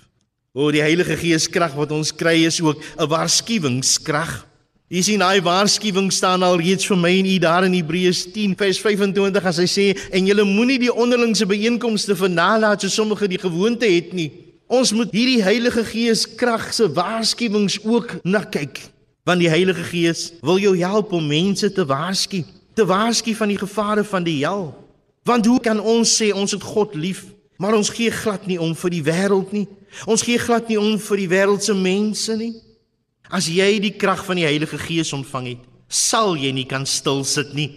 O 0.52 0.70
die 0.74 0.82
Heilige 0.82 1.16
Gees 1.20 1.46
krag 1.52 1.76
wat 1.78 1.92
ons 1.94 2.12
kry 2.12 2.44
is 2.48 2.60
ook 2.60 2.80
'n 2.98 3.08
waarskuwingskrag. 3.08 4.44
Jy 4.88 5.02
sien 5.04 5.20
daai 5.20 5.42
waarskuwing 5.44 6.06
staan 6.16 6.40
al 6.40 6.54
reeds 6.56 6.86
vir 6.88 6.96
my 6.96 7.10
en 7.18 7.26
u 7.28 7.34
daar 7.44 7.66
in 7.66 7.74
Hebreërs 7.76 8.22
10 8.32 8.54
vers 8.56 8.78
25 8.80 9.48
as 9.50 9.58
hy 9.60 9.66
sê 9.68 9.84
en 10.16 10.28
julle 10.30 10.46
moenie 10.48 10.78
die 10.80 10.88
onderlingse 10.88 11.44
byeenkomste 11.44 12.14
vernalat 12.16 12.80
so 12.80 12.88
sommige 12.88 13.28
die 13.28 13.40
gewoonte 13.42 13.84
het 13.84 14.14
nie. 14.16 14.30
Ons 14.64 14.94
moet 14.96 15.12
hierdie 15.12 15.42
Heilige 15.44 15.84
Gees 15.84 16.22
krag 16.40 16.70
se 16.72 16.88
waarskuwings 16.88 17.76
ook 17.84 18.14
na 18.24 18.40
kyk. 18.48 18.80
Want 19.28 19.44
die 19.44 19.50
Heilige 19.52 19.84
Gees 19.90 20.30
wil 20.40 20.56
jou 20.56 20.72
help 20.80 21.12
om 21.12 21.28
mense 21.28 21.68
te 21.68 21.84
waarsku, 21.84 22.40
te 22.72 22.86
waarsku 22.88 23.34
van 23.36 23.52
die 23.52 23.60
gevare 23.60 24.06
van 24.08 24.24
die 24.24 24.38
hel. 24.40 24.70
Want 25.28 25.50
hoe 25.52 25.58
kan 25.60 25.82
ons 25.84 26.14
sê 26.16 26.30
ons 26.32 26.56
het 26.56 26.64
God 26.64 26.96
lief, 26.96 27.26
maar 27.60 27.76
ons 27.76 27.92
gee 27.92 28.08
glad 28.08 28.48
nie 28.48 28.56
om 28.56 28.72
vir 28.72 28.96
die 28.96 29.04
wêreld 29.04 29.52
nie. 29.52 29.66
Ons 30.08 30.24
gee 30.24 30.40
glad 30.40 30.72
nie 30.72 30.80
om 30.80 30.96
vir 31.10 31.22
die 31.26 31.28
wêreldse 31.28 31.76
mense 31.76 32.38
nie. 32.40 32.54
As 33.28 33.48
jy 33.52 33.76
die 33.84 33.92
krag 33.92 34.22
van 34.24 34.40
die 34.40 34.46
Heilige 34.48 34.78
Gees 34.80 35.12
ontvang 35.12 35.50
het, 35.52 35.64
sal 35.88 36.36
jy 36.40 36.52
nie 36.56 36.66
kan 36.68 36.86
stil 36.88 37.24
sit 37.28 37.52
nie. 37.56 37.70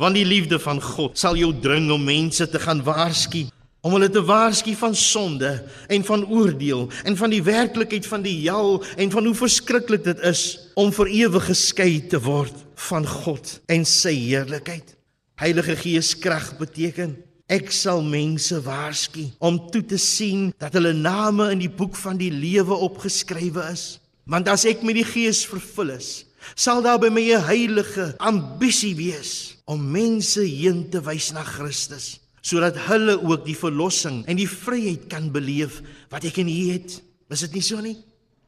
Want 0.00 0.16
die 0.18 0.26
liefde 0.26 0.58
van 0.62 0.80
God 0.82 1.18
sal 1.20 1.36
jou 1.38 1.52
dring 1.62 1.90
om 1.94 2.02
mense 2.02 2.46
te 2.50 2.58
gaan 2.62 2.80
waarsku, 2.82 3.44
om 3.86 3.94
hulle 3.94 4.10
te 4.12 4.22
waarsku 4.24 4.74
van 4.76 4.96
sonde 4.96 5.52
en 5.88 6.04
van 6.04 6.24
oordeel 6.26 6.88
en 7.06 7.16
van 7.16 7.32
die 7.32 7.42
werklikheid 7.44 8.08
van 8.08 8.24
die 8.24 8.36
hel 8.42 8.80
en 9.00 9.12
van 9.12 9.28
hoe 9.28 9.36
verskriklik 9.36 10.04
dit 10.04 10.26
is 10.26 10.42
om 10.80 10.90
vir 10.92 11.12
ewig 11.22 11.46
geskei 11.52 11.92
te 12.10 12.20
word 12.20 12.56
van 12.90 13.06
God 13.06 13.58
en 13.70 13.86
sy 13.88 14.16
heerlikheid. 14.16 14.96
Heilige 15.40 15.78
Gees 15.80 16.12
krag 16.18 16.52
beteken 16.58 17.14
ek 17.50 17.70
sal 17.74 18.02
mense 18.04 18.58
waarsku 18.66 19.30
om 19.38 19.56
toe 19.72 19.82
te 19.94 19.98
sien 20.00 20.50
dat 20.60 20.74
hulle 20.76 20.92
name 20.96 21.48
in 21.54 21.62
die 21.62 21.72
boek 21.72 21.96
van 21.98 22.18
die 22.20 22.32
lewe 22.34 22.76
opgeskrywe 22.90 23.70
is. 23.70 23.99
Want 24.30 24.46
as 24.46 24.64
ek 24.68 24.84
met 24.86 24.94
die 24.94 25.06
Gees 25.06 25.42
vervul 25.50 25.96
is, 25.96 26.24
sal 26.54 26.84
daar 26.84 27.00
by 27.02 27.10
my 27.10 27.34
'n 27.34 27.46
heilige 27.50 28.14
ambisie 28.18 28.94
wees 28.94 29.58
om 29.66 29.90
mense 29.90 30.40
heen 30.40 30.88
te 30.90 31.00
wys 31.02 31.32
na 31.32 31.42
Christus, 31.42 32.20
sodat 32.40 32.76
hulle 32.86 33.18
ook 33.18 33.44
die 33.44 33.58
verlossing 33.58 34.24
en 34.26 34.36
die 34.36 34.48
vryheid 34.48 35.08
kan 35.08 35.32
beleef 35.32 35.82
wat 36.10 36.24
ek 36.24 36.38
in 36.38 36.48
U 36.48 36.72
het. 36.72 37.02
Is 37.30 37.40
dit 37.40 37.54
nie 37.54 37.62
so 37.62 37.80
nie? 37.80 37.98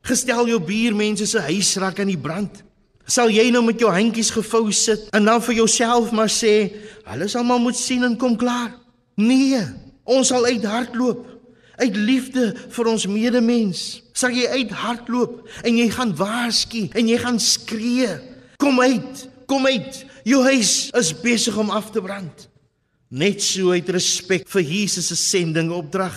Gestel 0.03 0.47
jou 0.47 0.61
buurmense 0.61 1.27
se 1.27 1.39
huisrak 1.39 2.01
aan 2.01 2.11
die 2.11 2.19
brand. 2.19 2.63
Sal 3.07 3.31
jy 3.31 3.51
nou 3.51 3.63
met 3.63 3.79
jou 3.79 3.91
handjies 3.91 4.31
gevou 4.31 4.73
sit 4.73 5.11
en 5.13 5.25
dan 5.25 5.43
vir 5.43 5.55
jouself 5.55 6.13
maar 6.13 6.31
sê, 6.31 6.73
hulle 7.05 7.29
sal 7.29 7.45
maar 7.45 7.59
moet 7.59 7.77
sien 7.77 8.05
en 8.05 8.17
kom 8.17 8.37
klaar? 8.37 8.79
Nee, 9.17 9.61
ons 10.05 10.29
sal 10.29 10.47
uithardloop 10.47 11.33
uit 11.83 11.97
liefde 11.97 12.53
vir 12.71 12.87
ons 12.87 13.07
medemens. 13.07 14.03
Sal 14.23 14.37
jy 14.37 14.47
uithardloop 14.47 15.41
en 15.67 15.79
jy 15.81 15.89
gaan 15.91 16.13
waarsku 16.15 16.87
en 16.95 17.09
jy 17.11 17.19
gaan 17.19 17.41
skree. 17.43 18.11
Kom 18.63 18.79
uit, 18.79 19.27
kom 19.51 19.67
uit. 19.67 20.03
Jou 20.29 20.45
huis 20.47 20.93
is 20.99 21.11
besig 21.19 21.57
om 21.59 21.73
af 21.75 21.91
te 21.91 22.03
brand. 22.05 22.47
Net 23.11 23.43
so 23.43 23.75
uit 23.75 23.89
respek 23.93 24.47
vir 24.53 24.63
Jesus 24.63 25.11
se 25.11 25.19
sending 25.19 25.73
opdrag. 25.75 26.15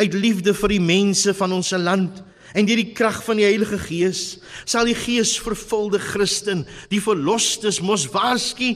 Uit 0.00 0.16
liefde 0.16 0.54
vir 0.56 0.72
die 0.72 0.80
mense 0.80 1.34
van 1.36 1.52
ons 1.52 1.74
land 1.76 2.22
en 2.54 2.66
deur 2.68 2.80
die 2.80 2.94
krag 2.96 3.18
van 3.26 3.40
die 3.40 3.44
Heilige 3.44 3.76
Gees 3.82 4.38
sal 4.64 4.86
die 4.88 4.96
geesvervulde 4.96 5.98
Christen 6.00 6.62
die 6.88 7.02
verlosters 7.02 7.82
mos 7.84 8.06
waarsku. 8.14 8.72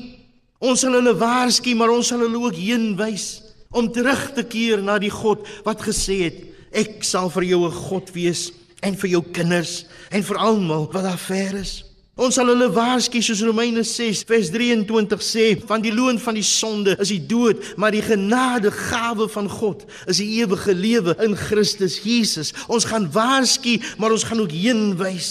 Ons 0.59 0.83
sal 0.83 0.99
hulle 0.99 1.15
waarsku, 1.17 1.73
maar 1.79 1.95
ons 1.95 2.11
sal 2.11 2.27
hulle 2.27 2.43
ook 2.43 2.59
heenwys 2.59 3.39
om 3.73 3.89
terug 3.95 4.33
te 4.37 4.45
keer 4.45 4.83
na 4.85 4.99
die 5.01 5.13
God 5.13 5.47
wat 5.65 5.81
gesê 5.87 6.21
het 6.27 6.45
Ek 6.69 7.01
sal 7.05 7.31
vir 7.33 7.45
jou 7.49 7.65
'n 7.65 7.73
God 7.73 8.11
wees 8.13 8.53
en 8.81 8.97
vir 8.97 9.15
jou 9.17 9.23
kinders 9.35 9.85
en 10.15 10.25
vir 10.25 10.41
almal 10.41 10.89
wat 10.93 11.07
daar 11.07 11.21
ver 11.21 11.59
is. 11.61 11.79
Ons 12.19 12.35
sal 12.35 12.49
hulle 12.51 12.67
waarsku 12.75 13.21
soos 13.23 13.45
Romeine 13.47 13.85
6 13.87 14.25
vers 14.27 14.49
23 14.51 15.21
sê, 15.23 15.45
van 15.69 15.83
die 15.85 15.93
loon 15.95 16.19
van 16.19 16.35
die 16.35 16.47
sonde 16.47 16.97
is 16.99 17.13
die 17.13 17.23
dood, 17.31 17.63
maar 17.79 17.95
die 17.95 18.03
genade 18.03 18.73
gawe 18.75 19.29
van 19.31 19.47
God 19.47 19.85
is 20.11 20.19
die 20.19 20.41
ewige 20.41 20.75
lewe 20.75 21.15
in 21.23 21.39
Christus 21.39 22.01
Jesus. 22.03 22.51
Ons 22.67 22.89
gaan 22.91 23.07
waarsku, 23.15 23.77
maar 24.03 24.17
ons 24.17 24.27
gaan 24.27 24.43
ook 24.43 24.55
heenwys. 24.55 25.31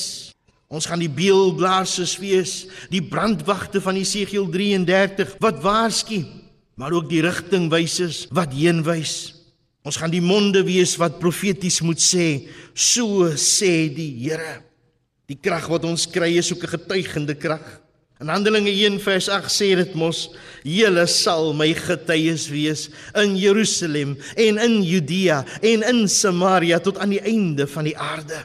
Ons 0.71 0.87
gaan 0.87 1.03
die 1.03 1.11
beelblaarses 1.11 2.15
wees, 2.23 2.55
die 2.91 3.03
brandwagte 3.03 3.83
van 3.83 3.99
Jesegiel 3.99 4.47
33 4.51 5.35
wat 5.43 5.59
waarsku, 5.63 6.23
maar 6.79 6.95
ook 6.95 7.11
die 7.11 7.23
rigtingwysers 7.23 8.29
wat 8.35 8.55
heenwys. 8.55 9.36
Ons 9.87 9.95
gaan 10.01 10.11
die 10.11 10.23
monde 10.23 10.65
wees 10.67 10.97
wat 10.99 11.21
profeties 11.21 11.79
moet 11.85 12.01
sê, 12.03 12.49
so 12.75 13.29
sê 13.39 13.87
die 13.87 14.09
Here. 14.25 14.59
Die 15.27 15.37
krag 15.39 15.67
wat 15.71 15.85
ons 15.87 16.03
kry 16.11 16.33
is 16.39 16.51
ook 16.51 16.63
'n 16.63 16.75
getuigende 16.75 17.35
krag. 17.35 17.63
In 18.19 18.27
Handelinge 18.27 18.71
1 18.71 18.99
vers 18.99 19.29
8 19.29 19.47
sê 19.47 19.75
dit 19.75 19.93
mos: 19.95 20.29
"Julle 20.63 21.07
sal 21.07 21.53
my 21.53 21.73
getuies 21.73 22.49
wees 22.49 22.89
in 23.15 23.37
Jerusalem 23.37 24.17
en 24.35 24.57
in 24.57 24.83
Judea 24.83 25.45
en 25.61 25.83
in 25.83 26.07
Samaria 26.07 26.79
tot 26.79 26.97
aan 26.97 27.09
die 27.09 27.21
einde 27.21 27.67
van 27.67 27.83
die 27.83 27.97
aarde." 27.97 28.43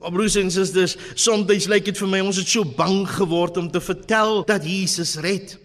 Maar 0.00 0.10
broers 0.10 0.36
en 0.36 0.50
susters, 0.50 0.96
soms 1.14 1.66
lyk 1.66 1.84
dit 1.84 1.98
vir 1.98 2.08
my 2.08 2.20
ons 2.20 2.36
het 2.36 2.48
so 2.48 2.64
bang 2.64 3.06
geword 3.08 3.56
om 3.56 3.70
te 3.70 3.80
vertel 3.80 4.44
dat 4.44 4.64
Jesus 4.64 5.16
red. 5.16 5.58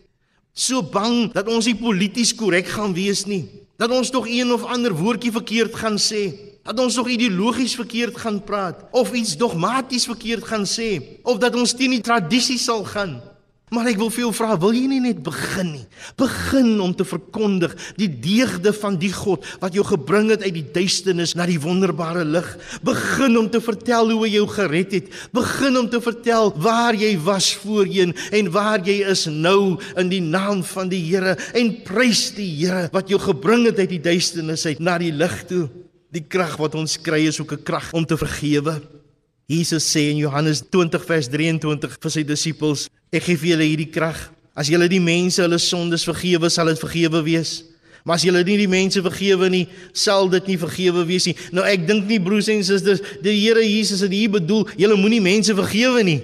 So 0.53 0.83
bang 0.83 1.33
dat 1.33 1.47
ons 1.47 1.65
nie 1.65 1.75
polities 1.75 2.35
korrek 2.35 2.67
gaan 2.67 2.93
wees 2.93 3.25
nie. 3.25 3.66
Dat 3.77 3.93
ons 3.93 4.09
tog 4.09 4.27
een 4.27 4.51
of 4.53 4.65
ander 4.65 4.93
woordjie 4.95 5.31
verkeerd 5.31 5.75
gaan 5.75 5.97
sê 6.01 6.33
dat 6.67 6.79
ons 6.79 6.95
nog 6.95 7.07
ideologies 7.07 7.75
verkeerd 7.75 8.17
gaan 8.17 8.41
praat 8.43 8.81
of 8.91 9.13
iets 9.13 9.37
dogmaties 9.37 10.05
verkeerd 10.05 10.43
gaan 10.43 10.65
sê 10.67 10.99
of 11.23 11.37
dat 11.37 11.55
ons 11.55 11.73
teen 11.73 11.93
die 11.95 12.03
tradisie 12.03 12.57
sal 12.59 12.83
gaan. 12.83 13.21
Maar 13.67 13.89
ek 13.91 13.97
wil 13.99 14.07
vir 14.15 14.21
jou 14.21 14.29
vra, 14.31 14.53
wil 14.55 14.71
jy 14.71 14.85
nie 14.87 15.01
net 15.03 15.17
begin 15.25 15.73
nie? 15.73 15.81
Begin 16.15 16.69
om 16.79 16.93
te 16.95 17.03
verkondig 17.03 17.73
die 17.99 18.07
deugde 18.07 18.71
van 18.71 18.95
die 18.95 19.11
God 19.11 19.43
wat 19.59 19.75
jou 19.75 19.83
gebring 19.83 20.29
het 20.31 20.45
uit 20.45 20.55
die 20.55 20.69
duisternis 20.77 21.33
na 21.35 21.43
die 21.49 21.59
wonderbare 21.59 22.23
lig. 22.23 22.47
Begin 22.87 23.35
om 23.35 23.49
te 23.51 23.59
vertel 23.59 24.13
hoe 24.13 24.21
hy 24.23 24.29
jou 24.37 24.45
gered 24.53 24.95
het. 24.95 25.11
Begin 25.35 25.75
om 25.81 25.89
te 25.91 25.99
vertel 25.99 26.53
waar 26.63 26.95
jy 26.95 27.11
was 27.25 27.49
voorheen 27.59 28.15
en 28.31 28.51
waar 28.55 28.79
jy 28.87 29.01
is 29.11 29.25
nou 29.27 29.75
in 29.99 30.13
die 30.15 30.23
naam 30.23 30.63
van 30.71 30.87
die 30.87 31.03
Here 31.03 31.35
en 31.51 31.73
prys 31.83 32.29
die 32.39 32.47
Here 32.61 32.87
wat 32.95 33.11
jou 33.11 33.19
gebring 33.19 33.67
het 33.67 33.81
uit 33.83 33.97
die 33.97 34.03
duisternis 34.05 34.63
uit 34.63 34.79
na 34.79 34.95
die 35.01 35.11
lig 35.11 35.41
toe. 35.51 35.65
Die 36.15 36.23
krag 36.23 36.55
wat 36.55 36.79
ons 36.79 36.95
kry 37.03 37.25
is 37.27 37.41
ook 37.43 37.51
'n 37.51 37.63
krag 37.67 37.91
om 37.91 38.07
te 38.07 38.15
vergewe. 38.15 38.79
Jesus 39.47 39.83
sê 39.91 40.07
in 40.11 40.23
Johannes 40.23 40.63
20 40.71 41.03
vers 41.03 41.27
23 41.27 41.97
vir 41.99 42.11
sy 42.11 42.23
disippels: 42.23 42.87
"Ek 43.11 43.23
gee 43.23 43.37
vir 43.37 43.49
julle 43.55 43.67
hierdie 43.67 43.91
krag. 43.91 44.31
As 44.55 44.67
julle 44.67 44.87
die 44.89 44.99
mense 44.99 45.41
hulle 45.41 45.59
sondes 45.59 46.03
vergewe, 46.03 46.49
sal 46.49 46.67
dit 46.67 46.79
vergewe 46.79 47.23
wees. 47.23 47.63
Maar 48.03 48.15
as 48.15 48.23
julle 48.23 48.43
nie 48.43 48.57
die 48.57 48.67
mense 48.67 49.01
vergewe 49.01 49.49
nie, 49.49 49.67
sal 49.93 50.29
dit 50.29 50.47
nie 50.47 50.57
vergewe 50.57 51.05
wees 51.05 51.25
nie." 51.25 51.35
Nou 51.51 51.63
ek 51.63 51.87
dink 51.87 52.07
nie 52.07 52.19
broers 52.19 52.47
en 52.47 52.63
susters, 52.63 53.01
die 53.21 53.35
Here 53.39 53.61
Jesus 53.61 54.01
het 54.01 54.11
hier 54.11 54.29
bedoel, 54.29 54.67
julle 54.77 54.95
moenie 54.95 55.21
mense 55.21 55.53
vergewe 55.53 56.03
nie. 56.03 56.21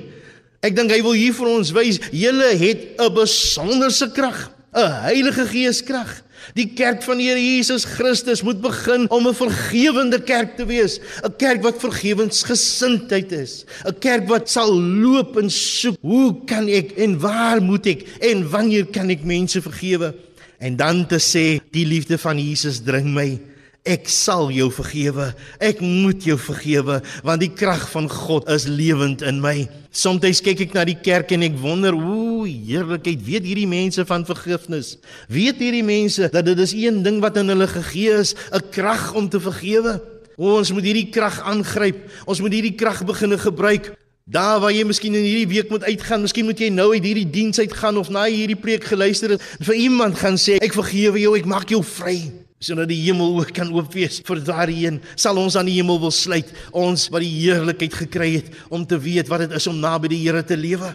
Ek 0.63 0.75
dink 0.75 0.91
hy 0.91 1.01
wil 1.03 1.13
hier 1.13 1.33
vir 1.33 1.47
ons 1.47 1.71
wys, 1.75 1.99
julle 2.11 2.55
het 2.55 2.99
'n 2.99 3.13
besonderse 3.13 4.11
krag, 4.11 4.49
'n 4.73 4.91
Heilige 5.03 5.45
Gees 5.47 5.83
krag. 5.83 6.23
Die 6.53 6.67
kerk 6.75 7.03
van 7.05 7.17
die 7.17 7.29
Here 7.29 7.41
Jesus 7.41 7.85
Christus 7.85 8.43
moet 8.43 8.61
begin 8.61 9.07
om 9.09 9.27
'n 9.27 9.33
vergewende 9.33 10.19
kerk 10.21 10.55
te 10.57 10.65
wees, 10.65 10.99
'n 11.23 11.35
kerk 11.37 11.63
wat 11.63 11.79
vergewensgesindheid 11.79 13.31
is, 13.31 13.65
'n 13.85 13.95
kerk 13.99 14.27
wat 14.27 14.49
sal 14.49 14.73
loop 14.73 15.37
en 15.37 15.49
soek, 15.49 15.97
hoe 16.01 16.35
kan 16.45 16.67
ek 16.67 16.91
en 16.97 17.19
waar 17.19 17.61
moet 17.61 17.85
ek 17.85 18.05
en 18.21 18.49
wanneer 18.49 18.85
kan 18.85 19.09
ek 19.09 19.23
mense 19.23 19.61
vergewe? 19.61 20.13
En 20.59 20.75
dan 20.75 21.07
te 21.07 21.19
sê, 21.19 21.59
die 21.71 21.85
liefde 21.85 22.17
van 22.17 22.39
Jesus 22.39 22.79
dring 22.79 23.13
my 23.13 23.39
Ek 23.83 24.07
sal 24.07 24.47
jou 24.55 24.69
vergewe. 24.71 25.33
Ek 25.59 25.81
moet 25.83 26.23
jou 26.23 26.37
vergewe 26.39 27.01
want 27.27 27.41
die 27.43 27.51
krag 27.51 27.83
van 27.91 28.05
God 28.07 28.47
is 28.47 28.63
lewend 28.63 29.19
in 29.27 29.41
my. 29.43 29.65
Soms 29.91 30.39
kyk 30.39 30.61
ek 30.63 30.75
na 30.77 30.85
die 30.87 30.95
kerk 30.95 31.33
en 31.35 31.43
ek 31.43 31.57
wonder, 31.59 31.91
ooh, 31.91 32.47
heerlikheid, 32.47 33.19
weet 33.27 33.43
hierdie 33.43 33.67
mense 33.67 34.05
van 34.07 34.23
vergifnis? 34.25 34.95
Weet 35.27 35.59
hierdie 35.59 35.83
mense 35.83 36.29
dat 36.31 36.47
dit 36.47 36.61
is 36.63 36.71
een 36.73 37.01
ding 37.03 37.19
wat 37.21 37.35
in 37.41 37.51
hulle 37.51 37.67
gegee 37.67 38.15
is, 38.23 38.33
'n 38.55 38.63
krag 38.71 39.13
om 39.13 39.27
te 39.27 39.39
vergewe? 39.39 39.99
O, 40.37 40.57
ons 40.57 40.71
moet 40.71 40.87
hierdie 40.87 41.11
krag 41.11 41.43
aangryp. 41.43 42.07
Ons 42.25 42.39
moet 42.39 42.53
hierdie 42.55 42.75
krag 42.79 43.03
begine 43.03 43.37
gebruik. 43.37 43.91
Daar 44.25 44.61
waar 44.63 44.71
jy 44.71 44.85
miskien 44.87 45.13
in 45.13 45.27
hierdie 45.27 45.59
week 45.59 45.69
moet 45.69 45.83
uitgaan, 45.83 46.21
miskien 46.21 46.45
moet 46.45 46.59
jy 46.59 46.69
nou 46.69 46.93
uit 46.93 47.03
hierdie 47.03 47.29
diens 47.29 47.59
uitgaan 47.59 47.97
of 47.97 48.09
na 48.09 48.23
hierdie 48.31 48.55
preek 48.55 48.83
geluister 48.83 49.35
het, 49.35 49.41
vir 49.59 49.75
iemand 49.75 50.15
gaan 50.15 50.39
sê, 50.39 50.55
ek 50.63 50.73
vergewe 50.73 51.19
jou, 51.19 51.35
ek 51.35 51.45
maak 51.45 51.69
jou 51.69 51.83
vry 51.83 52.42
sodat 52.63 52.89
die 52.91 53.01
hemel 53.03 53.37
ook 53.39 53.53
kan 53.55 53.71
oop 53.75 53.93
wees 53.93 54.21
vir 54.25 54.43
daarheen. 54.43 55.01
Sal 55.19 55.39
ons 55.41 55.57
aan 55.59 55.67
die 55.69 55.77
hemel 55.79 55.99
wil 55.99 56.13
sluit. 56.15 56.51
Ons 56.71 57.09
wat 57.13 57.25
die 57.25 57.33
heerlikheid 57.43 57.97
gekry 58.05 58.35
het 58.39 58.53
om 58.73 58.85
te 58.87 58.99
weet 58.99 59.31
wat 59.31 59.45
dit 59.45 59.57
is 59.59 59.67
om 59.67 59.81
naby 59.83 60.15
die 60.15 60.23
Here 60.23 60.43
te 60.47 60.57
lewe 60.57 60.93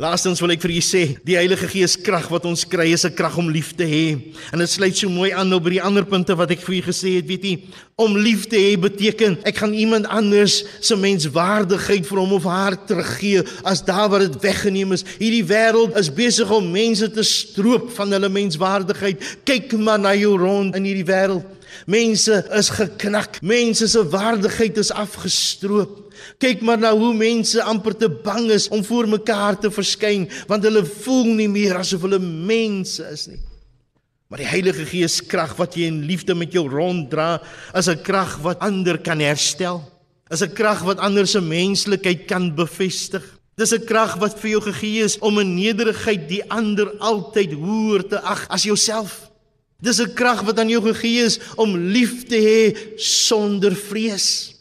Laastens 0.00 0.40
wil 0.40 0.54
ek 0.54 0.62
vir 0.64 0.72
julle 0.72 0.86
sê, 0.86 1.00
die 1.20 1.34
Heilige 1.36 1.66
Gees 1.68 1.98
krag 2.00 2.30
wat 2.32 2.46
ons 2.48 2.62
kry 2.64 2.86
is 2.94 3.04
'n 3.04 3.12
krag 3.12 3.36
om 3.36 3.50
lief 3.52 3.76
te 3.76 3.84
hê. 3.84 4.32
En 4.50 4.58
dit 4.58 4.70
sluit 4.70 4.96
so 4.96 5.06
mooi 5.10 5.32
aan 5.32 5.50
nou 5.50 5.60
by 5.60 5.68
die 5.68 5.82
ander 5.82 6.02
punte 6.02 6.34
wat 6.34 6.50
ek 6.50 6.64
vir 6.64 6.76
julle 6.76 6.88
gesê 6.88 7.16
het, 7.16 7.28
weet 7.28 7.44
jy, 7.44 7.60
om 7.98 8.16
lief 8.16 8.48
te 8.48 8.56
hê 8.56 8.80
beteken 8.80 9.36
ek 9.44 9.58
gaan 9.58 9.74
iemand 9.74 10.08
anders 10.08 10.64
se 10.80 10.96
menswaardigheid 10.96 12.06
vir 12.06 12.18
hom 12.18 12.32
of 12.32 12.44
haar 12.44 12.74
teruggee 12.86 13.44
as 13.64 13.84
daar 13.84 14.08
waar 14.08 14.24
dit 14.24 14.40
weggeneem 14.40 14.92
is. 14.92 15.04
Hierdie 15.20 15.44
wêreld 15.44 15.94
is 15.94 16.08
besig 16.08 16.50
om 16.50 16.72
mense 16.72 17.12
te 17.12 17.22
stroop 17.22 17.92
van 17.92 18.12
hulle 18.12 18.30
menswaardigheid. 18.30 19.20
Kyk 19.44 19.76
maar 19.76 20.00
na 20.00 20.14
jou 20.14 20.38
rond 20.38 20.74
in 20.74 20.84
hierdie 20.84 21.04
wêreld. 21.04 21.44
Mense 21.86 22.42
is 22.58 22.70
geknak. 22.70 23.40
Mense 23.42 23.88
se 23.88 24.08
waardigheid 24.08 24.76
is 24.76 24.90
afgestroop. 24.90 26.00
Kyk 26.38 26.60
maar 26.62 26.78
na 26.78 26.92
hoe 26.94 27.14
mense 27.14 27.62
amper 27.62 27.96
te 27.96 28.08
bang 28.08 28.50
is 28.50 28.68
om 28.68 28.84
voor 28.84 29.08
mekaar 29.08 29.58
te 29.58 29.70
verskyn 29.72 30.28
want 30.46 30.64
hulle 30.66 30.84
voel 30.84 31.32
nie 31.38 31.48
meer 31.50 31.80
asof 31.80 32.04
hulle 32.06 32.20
mense 32.22 33.02
is 33.10 33.26
nie. 33.30 33.40
Maar 34.32 34.40
die 34.40 34.48
Heilige 34.48 34.86
Gees 34.88 35.18
krag 35.28 35.58
wat 35.58 35.74
jy 35.76 35.90
in 35.90 36.06
liefde 36.08 36.32
met 36.32 36.54
jou 36.56 36.64
ronddra, 36.64 37.42
is 37.76 37.88
'n 37.88 38.00
krag 38.00 38.38
wat 38.40 38.60
ander 38.64 38.96
kan 38.96 39.20
herstel. 39.20 39.82
Is 40.30 40.40
'n 40.40 40.54
krag 40.54 40.80
wat 40.80 40.98
ander 40.98 41.26
se 41.26 41.40
menslikheid 41.40 42.24
kan 42.26 42.54
bevestig. 42.54 43.22
Dis 43.56 43.74
'n 43.74 43.84
krag 43.84 44.16
wat 44.16 44.40
vir 44.40 44.50
jou 44.50 44.62
gegee 44.62 45.04
is 45.04 45.18
om 45.18 45.38
in 45.38 45.54
nederigheid 45.54 46.28
die 46.28 46.42
ander 46.50 46.88
altyd 46.98 47.52
hoër 47.52 48.08
te 48.08 48.20
ag 48.20 48.48
as 48.48 48.62
jouself. 48.62 49.31
Dis 49.82 49.98
'n 50.00 50.14
krag 50.14 50.46
wat 50.46 50.58
aan 50.58 50.70
jou 50.70 50.82
gegee 50.82 51.24
is 51.26 51.38
om 51.56 51.76
lief 51.76 52.24
te 52.30 52.38
hê 52.38 52.62
sonder 52.96 53.74
vrees. 53.74 54.54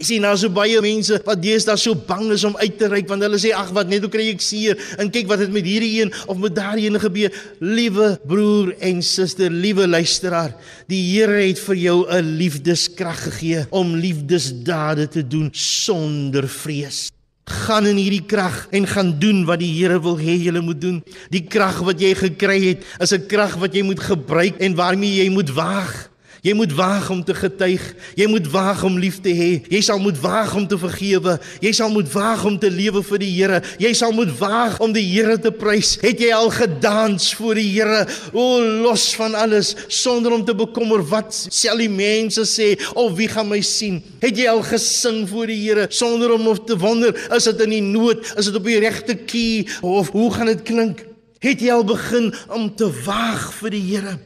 Jy 0.00 0.04
sien 0.04 0.24
nou 0.24 0.32
so 0.34 0.48
baie 0.48 0.80
mense 0.80 1.20
wat 1.26 1.42
deesdae 1.42 1.76
so 1.76 1.94
bang 1.94 2.32
is 2.32 2.42
om 2.48 2.56
uit 2.56 2.78
te 2.80 2.88
reik 2.88 3.06
want 3.06 3.22
hulle 3.22 3.38
sê 3.38 3.52
ag 3.54 3.68
wat 3.76 3.86
net 3.86 4.00
hoe 4.02 4.10
kry 4.10 4.24
ek 4.32 4.40
seer 4.40 4.80
en 4.98 5.12
kyk 5.12 5.28
wat 5.28 5.38
het 5.44 5.52
met 5.52 5.68
hierdie 5.68 6.00
een 6.00 6.10
of 6.26 6.40
met 6.40 6.56
daardie 6.56 6.88
een 6.88 6.98
gebeur. 6.98 7.30
Liewe 7.60 8.18
broer 8.26 8.72
en 8.80 9.02
suster, 9.02 9.52
liewe 9.52 9.86
luisteraar, 9.86 10.56
die 10.88 11.02
Here 11.12 11.44
het 11.44 11.60
vir 11.60 11.76
jou 11.76 11.98
'n 12.08 12.36
liefdeskrag 12.40 13.22
gegee 13.28 13.66
om 13.70 13.94
liefdesdade 13.94 15.06
te 15.08 15.22
doen 15.22 15.50
sonder 15.52 16.48
vrees. 16.48 17.12
Gaan 17.44 17.86
in 17.86 17.96
hierdie 17.98 18.22
krag 18.26 18.68
en 18.70 18.86
gaan 18.86 19.18
doen 19.18 19.44
wat 19.44 19.58
die 19.58 19.72
Here 19.74 19.98
wil 20.00 20.18
hê 20.18 20.36
jy 20.38 20.60
moet 20.60 20.80
doen. 20.80 21.02
Die 21.30 21.42
krag 21.42 21.80
wat 21.82 22.00
jy 22.00 22.14
gekry 22.14 22.60
het, 22.68 22.84
is 23.00 23.12
'n 23.12 23.26
krag 23.26 23.56
wat 23.58 23.74
jy 23.74 23.82
moet 23.82 24.00
gebruik 24.00 24.60
en 24.60 24.74
waarmee 24.74 25.24
jy 25.24 25.28
moet 25.30 25.50
waag. 25.50 26.11
Jy 26.42 26.56
moet 26.58 26.72
waag 26.74 27.06
om 27.14 27.20
te 27.22 27.34
getuig. 27.38 27.82
Jy 28.18 28.26
moet 28.26 28.48
waag 28.50 28.80
om 28.82 28.96
lief 28.98 29.20
te 29.22 29.30
hê. 29.30 29.50
Jy 29.70 29.78
sal 29.86 30.00
moet 30.02 30.16
waag 30.18 30.56
om 30.58 30.64
te 30.66 30.74
vergewe. 30.74 31.36
Jy 31.62 31.70
sal 31.78 31.92
moet 31.94 32.08
waag 32.10 32.42
om 32.48 32.56
te 32.58 32.70
lewe 32.70 32.98
vir 33.06 33.22
die 33.22 33.28
Here. 33.36 33.60
Jy 33.78 33.92
sal 33.94 34.10
moet 34.16 34.32
waag 34.40 34.80
om 34.82 34.90
die 34.90 35.04
Here 35.06 35.36
te 35.38 35.52
prys. 35.54 35.92
Het 36.02 36.24
jy 36.24 36.32
al 36.34 36.50
gedans 36.50 37.28
voor 37.38 37.60
die 37.60 37.68
Here? 37.68 38.00
O, 38.34 38.58
los 38.82 39.04
van 39.14 39.38
alles 39.38 39.70
sonder 39.86 40.34
om 40.34 40.42
te 40.42 40.56
bekommer 40.58 41.04
wat 41.12 41.30
sal 41.30 41.78
die 41.78 41.90
mense 41.92 42.42
sê 42.50 42.72
of 42.98 43.14
wie 43.20 43.30
gaan 43.30 43.46
my 43.52 43.60
sien? 43.62 44.02
Het 44.24 44.42
jy 44.42 44.50
al 44.50 44.64
gesing 44.66 45.22
voor 45.30 45.46
die 45.54 45.60
Here 45.62 45.86
sonder 45.94 46.34
om 46.34 46.50
of 46.50 46.64
te 46.66 46.74
wonder 46.74 47.14
is 47.38 47.46
dit 47.52 47.64
in 47.68 47.76
die 47.76 47.84
noot, 47.86 48.26
is 48.34 48.50
dit 48.50 48.58
op 48.58 48.66
die 48.66 48.80
regte 48.82 49.14
key 49.30 49.62
of 49.86 50.10
hoe 50.10 50.26
gaan 50.34 50.50
dit 50.50 50.66
klink? 50.66 51.06
Het 51.42 51.62
jy 51.62 51.70
al 51.78 51.86
begin 51.86 52.32
om 52.50 52.66
te 52.74 52.90
waag 53.06 53.52
vir 53.62 53.78
die 53.78 53.86
Here? 53.94 54.18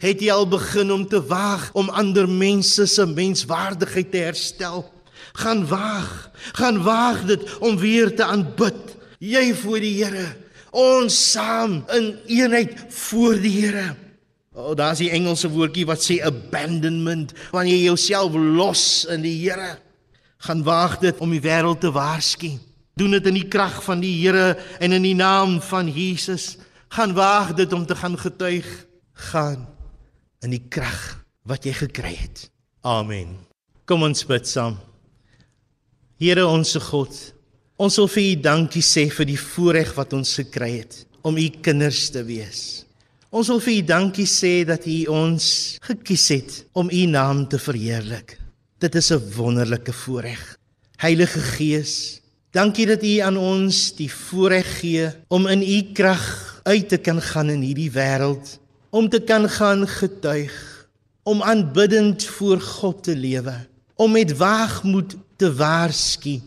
Het 0.00 0.22
jy 0.24 0.32
al 0.32 0.48
begin 0.48 0.92
om 0.92 1.04
te 1.08 1.20
waag 1.28 1.68
om 1.76 1.92
ander 1.92 2.28
mense 2.28 2.86
se 2.88 3.06
menswaardigheid 3.06 4.10
te 4.10 4.24
herstel. 4.24 4.84
Gaan 5.32 5.66
waag, 5.68 6.30
gaan 6.56 6.82
waag 6.82 7.24
dit 7.28 7.44
om 7.60 7.76
weer 7.78 8.14
te 8.16 8.24
aanbid. 8.24 8.96
Jy 9.20 9.50
voor 9.54 9.82
die 9.84 9.96
Here, 10.00 10.26
ons 10.72 11.16
saam 11.32 11.82
in 11.92 12.14
eenheid 12.26 12.72
voor 12.88 13.36
die 13.40 13.52
Here. 13.60 13.92
Oh, 14.56 14.72
daar's 14.76 14.98
die 14.98 15.12
Engelse 15.12 15.50
woordjie 15.52 15.86
wat 15.86 16.02
sê 16.02 16.18
abandonment, 16.26 17.34
wanneer 17.52 17.76
jy 17.76 17.84
jouself 17.92 18.34
los 18.34 19.04
in 19.12 19.22
die 19.22 19.36
Here. 19.44 19.76
Gaan 20.48 20.64
waag 20.64 20.98
dit 21.04 21.20
om 21.20 21.30
die 21.30 21.42
wêreld 21.44 21.84
te 21.84 21.92
waarsku. 21.92 22.56
Doen 22.96 23.14
dit 23.18 23.28
in 23.28 23.36
die 23.36 23.48
krag 23.52 23.82
van 23.84 24.00
die 24.02 24.16
Here 24.22 24.56
en 24.80 24.96
in 24.96 25.04
die 25.04 25.16
naam 25.16 25.60
van 25.62 25.92
Jesus. 25.92 26.56
Gaan 26.90 27.12
waag 27.14 27.54
dit 27.60 27.72
om 27.76 27.86
te 27.86 27.94
gaan 27.94 28.18
getuig. 28.18 28.66
Gaan 29.30 29.68
in 30.44 30.54
die 30.54 30.62
krag 30.72 31.24
wat 31.48 31.66
jy 31.66 31.74
gekry 31.76 32.14
het. 32.16 32.48
Amen. 32.86 33.36
Kom 33.88 34.04
ons 34.06 34.24
bid 34.24 34.46
saam. 34.48 34.78
Here 36.20 36.44
onsse 36.46 36.80
God, 36.84 37.16
ons 37.80 37.96
wil 37.96 38.08
vir 38.12 38.26
U 38.26 38.34
dankie 38.44 38.84
sê 38.84 39.06
vir 39.08 39.28
die 39.32 39.40
voorreg 39.40 39.94
wat 39.96 40.12
ons 40.16 40.36
gekry 40.40 40.82
het 40.82 41.02
om 41.24 41.36
U 41.40 41.46
kinders 41.64 42.08
te 42.12 42.22
wees. 42.24 42.84
Ons 43.30 43.48
wil 43.52 43.60
vir 43.64 43.76
U 43.78 43.82
dankie 43.88 44.28
sê 44.28 44.52
dat 44.68 44.84
U 44.88 44.98
ons 45.14 45.46
gekies 45.86 46.26
het 46.34 46.54
om 46.76 46.92
U 46.92 47.02
naam 47.08 47.46
te 47.48 47.60
verheerlik. 47.60 48.36
Dit 48.80 48.94
is 48.94 49.12
'n 49.12 49.32
wonderlike 49.36 49.92
voorreg. 49.92 50.56
Heilige 50.96 51.40
Gees, 51.40 52.20
dankie 52.52 52.86
dat 52.86 53.02
U 53.02 53.18
aan 53.18 53.36
ons 53.36 53.92
die 53.96 54.12
voorreg 54.12 54.80
gee 54.80 55.08
om 55.28 55.46
in 55.46 55.62
U 55.62 55.92
krag 55.92 56.60
uit 56.64 56.88
te 56.88 56.98
kan 56.98 57.20
gaan 57.20 57.50
in 57.50 57.62
hierdie 57.62 57.90
wêreld, 57.90 58.59
om 58.90 59.08
te 59.08 59.20
kan 59.22 59.48
gaan 59.48 59.88
getuig, 59.88 60.54
om 61.22 61.42
aanbiddend 61.42 62.24
voor 62.24 62.60
God 62.60 63.02
te 63.02 63.16
lewe, 63.16 63.54
om 63.94 64.12
met 64.12 64.36
waagmoed 64.36 65.16
te 65.36 65.54
waarsku 65.54 66.40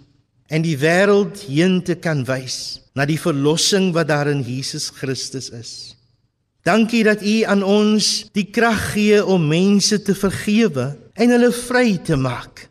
en 0.48 0.62
die 0.62 0.78
wêreld 0.78 1.46
heen 1.48 1.82
te 1.82 1.96
kan 1.96 2.24
wys 2.28 2.82
na 2.94 3.08
die 3.10 3.20
verlossing 3.20 3.92
wat 3.96 4.12
daar 4.12 4.30
in 4.30 4.44
Jesus 4.46 4.92
Christus 4.94 5.50
is. 5.50 5.74
Dankie 6.64 7.04
dat 7.04 7.24
U 7.26 7.42
aan 7.50 7.64
ons 7.64 8.30
die 8.36 8.46
krag 8.54 8.94
gee 8.94 9.20
om 9.26 9.50
mense 9.50 9.98
te 10.02 10.16
vergewe 10.16 10.94
en 11.14 11.34
hulle 11.34 11.52
vry 11.52 11.98
te 12.06 12.16
maak. 12.16 12.68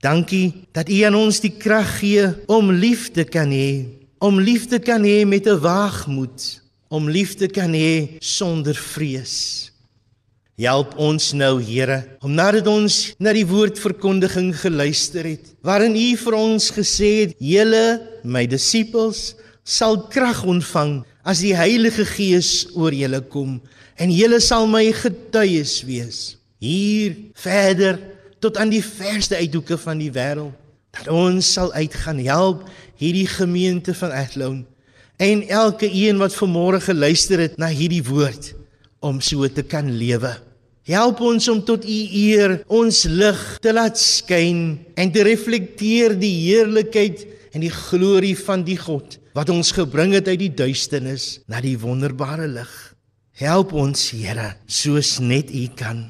Dankie 0.00 0.68
dat 0.76 0.88
U 0.88 1.00
aan 1.08 1.18
ons 1.18 1.42
die 1.44 1.52
krag 1.52 1.98
gee 2.00 2.30
om 2.52 2.70
lief 2.72 3.10
te 3.12 3.26
kan 3.28 3.52
hê, 3.52 3.84
om 4.22 4.40
lief 4.40 4.68
te 4.70 4.80
kan 4.80 5.04
hê 5.04 5.24
met 5.26 5.46
'n 5.46 5.60
waagmoed, 5.60 6.62
om 6.88 7.08
lief 7.10 7.34
te 7.34 7.48
kan 7.50 7.72
hê 7.74 8.18
sonder 8.22 8.76
vrees. 8.76 9.72
Help 10.56 10.94
ons 10.96 11.34
nou, 11.36 11.58
Here, 11.60 11.98
om 12.24 12.32
nadat 12.32 12.68
ons 12.70 12.94
na 13.20 13.34
die 13.36 13.44
woordverkondiging 13.44 14.54
geluister 14.56 15.26
het, 15.28 15.50
waarin 15.60 15.96
U 15.98 16.06
vir 16.22 16.36
ons 16.38 16.70
gesê 16.72 17.10
het: 17.26 17.34
"Julle, 17.36 18.00
my 18.24 18.46
disippels, 18.48 19.34
sal 19.64 20.06
krag 20.08 20.44
ontvang 20.48 21.02
as 21.24 21.42
die 21.44 21.52
Heilige 21.52 22.06
Gees 22.08 22.70
oor 22.72 22.94
julle 22.94 23.20
kom, 23.20 23.60
en 24.00 24.10
julle 24.10 24.40
sal 24.40 24.66
my 24.66 24.86
getuies 24.92 25.82
wees 25.84 26.36
hier 26.58 27.16
verder 27.34 27.98
tot 28.40 28.56
aan 28.56 28.70
die 28.72 28.82
verste 28.82 29.36
uithoeke 29.36 29.76
van 29.76 29.98
die 29.98 30.12
wêreld." 30.12 30.54
Dat 30.96 31.12
ons 31.12 31.52
sal 31.52 31.68
uitgaan 31.76 32.24
help 32.24 32.64
hierdie 32.96 33.28
gemeente 33.28 33.92
van 33.92 34.10
Athlone 34.16 34.64
en 35.16 35.42
elke 35.48 35.88
een 35.88 36.18
wat 36.20 36.36
vanmôre 36.36 36.80
geluister 36.84 37.40
het 37.46 37.56
na 37.60 37.70
hierdie 37.72 38.04
woord 38.04 38.52
om 39.04 39.20
so 39.20 39.48
te 39.48 39.62
kan 39.62 39.88
lewe. 39.98 40.32
Help 40.86 41.20
ons 41.24 41.48
om 41.50 41.62
tot 41.66 41.82
U 41.82 42.00
eer 42.14 42.60
ons 42.70 43.04
lig 43.10 43.40
te 43.62 43.72
laat 43.74 43.98
skyn 43.98 44.78
en 44.94 45.10
te 45.12 45.24
reflekteer 45.26 46.14
die 46.18 46.34
heerlikheid 46.46 47.24
en 47.56 47.64
die 47.64 47.72
glorie 47.72 48.36
van 48.38 48.62
die 48.66 48.78
God 48.78 49.18
wat 49.36 49.50
ons 49.52 49.72
gebring 49.76 50.14
het 50.16 50.28
uit 50.30 50.40
die 50.46 50.52
duisternis 50.54 51.40
na 51.50 51.60
die 51.64 51.76
wonderbare 51.80 52.46
lig. 52.48 52.70
Help 53.36 53.74
ons, 53.76 54.12
Here, 54.16 54.54
soos 54.64 55.18
net 55.20 55.50
U 55.52 55.66
kan. 55.76 56.06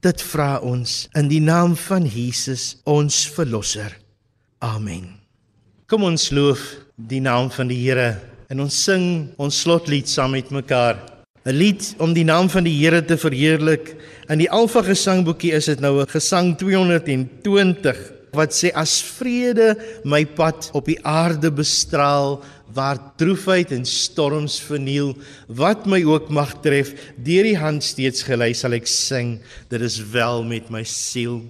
Dit 0.00 0.22
vra 0.24 0.62
ons 0.64 1.10
in 1.18 1.28
die 1.28 1.42
naam 1.44 1.74
van 1.76 2.06
Jesus, 2.08 2.78
ons 2.88 3.26
verlosser. 3.34 3.98
Amen. 4.64 5.18
Kom 5.90 6.06
ons 6.08 6.30
loof 6.32 6.62
die 6.96 7.20
naam 7.20 7.50
van 7.52 7.68
die 7.68 7.82
Here 7.82 8.14
en 8.50 8.60
ons 8.66 8.82
sing 8.84 9.30
ons 9.38 9.62
slotlied 9.62 10.10
saam 10.10 10.34
met 10.34 10.50
mekaar. 10.50 10.98
'n 11.46 11.56
lied 11.56 11.94
om 11.98 12.12
die 12.12 12.24
naam 12.24 12.50
van 12.50 12.64
die 12.64 12.76
Here 12.76 13.00
te 13.00 13.16
verheerlik. 13.16 13.96
In 14.28 14.38
die 14.38 14.50
Alfa 14.50 14.82
gesangboekie 14.82 15.52
is 15.52 15.66
dit 15.66 15.80
nou 15.80 16.02
'n 16.02 16.06
gesang 16.06 16.58
220 16.58 17.96
wat 18.32 18.52
sê 18.52 18.70
as 18.74 19.00
vrede 19.02 19.74
my 20.04 20.24
pad 20.24 20.70
op 20.72 20.86
die 20.86 20.98
aarde 21.02 21.50
bestraal 21.50 22.42
waar 22.74 22.98
droefheid 23.16 23.72
en 23.72 23.84
storms 23.84 24.60
verniel 24.60 25.16
wat 25.48 25.86
my 25.86 26.02
ook 26.04 26.30
mag 26.30 26.54
tref 26.62 26.94
deur 27.16 27.42
die 27.42 27.58
hand 27.58 27.82
steeds 27.82 28.22
gelei 28.22 28.54
sal 28.54 28.72
ek 28.72 28.86
sing 28.86 29.40
dit 29.68 29.82
is 29.82 29.98
wel 30.12 30.44
met 30.46 30.70
my 30.70 30.84
siel 30.84 31.42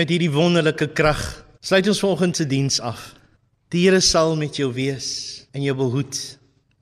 met 0.00 0.08
hierdie 0.08 0.32
wonderlike 0.32 0.86
krag 0.96 1.20
sluit 1.60 1.88
ons 1.90 2.00
vanoggend 2.00 2.38
se 2.38 2.46
diens 2.48 2.78
af. 2.80 3.10
Die 3.68 3.84
Here 3.84 4.00
sal 4.00 4.32
met 4.40 4.56
jou 4.56 4.70
wees 4.72 5.44
en 5.52 5.60
jou 5.60 5.74
behoed. 5.76 6.16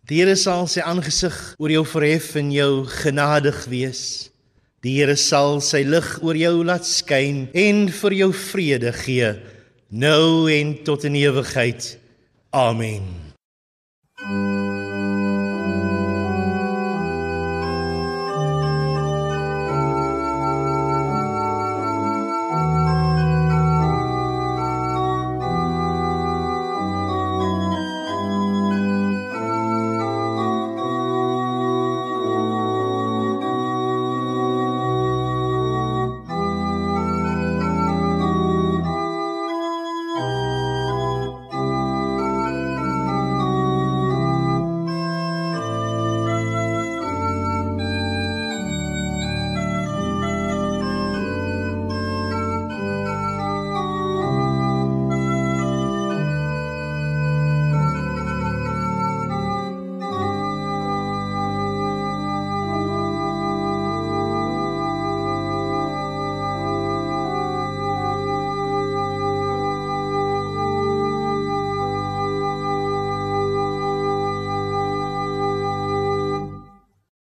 Die 0.07 0.21
Here 0.21 0.37
sal 0.39 0.69
sy 0.71 0.85
aangesig 0.87 1.35
oor 1.59 1.73
jou 1.73 1.83
verhef 1.89 2.31
en 2.39 2.53
jou 2.55 2.87
genadig 3.03 3.59
wees. 3.73 4.03
Die 4.87 4.95
Here 5.01 5.19
sal 5.19 5.59
sy 5.65 5.83
lig 5.83 6.13
oor 6.23 6.39
jou 6.39 6.63
laat 6.63 6.87
skyn 6.87 7.49
en 7.59 7.89
vir 7.91 8.21
jou 8.23 8.31
vrede 8.53 8.95
gee 9.03 9.35
nou 9.89 10.53
en 10.53 10.77
tot 10.85 11.05
in 11.09 11.17
ewigheid. 11.17 11.97
Amen. 12.53 13.28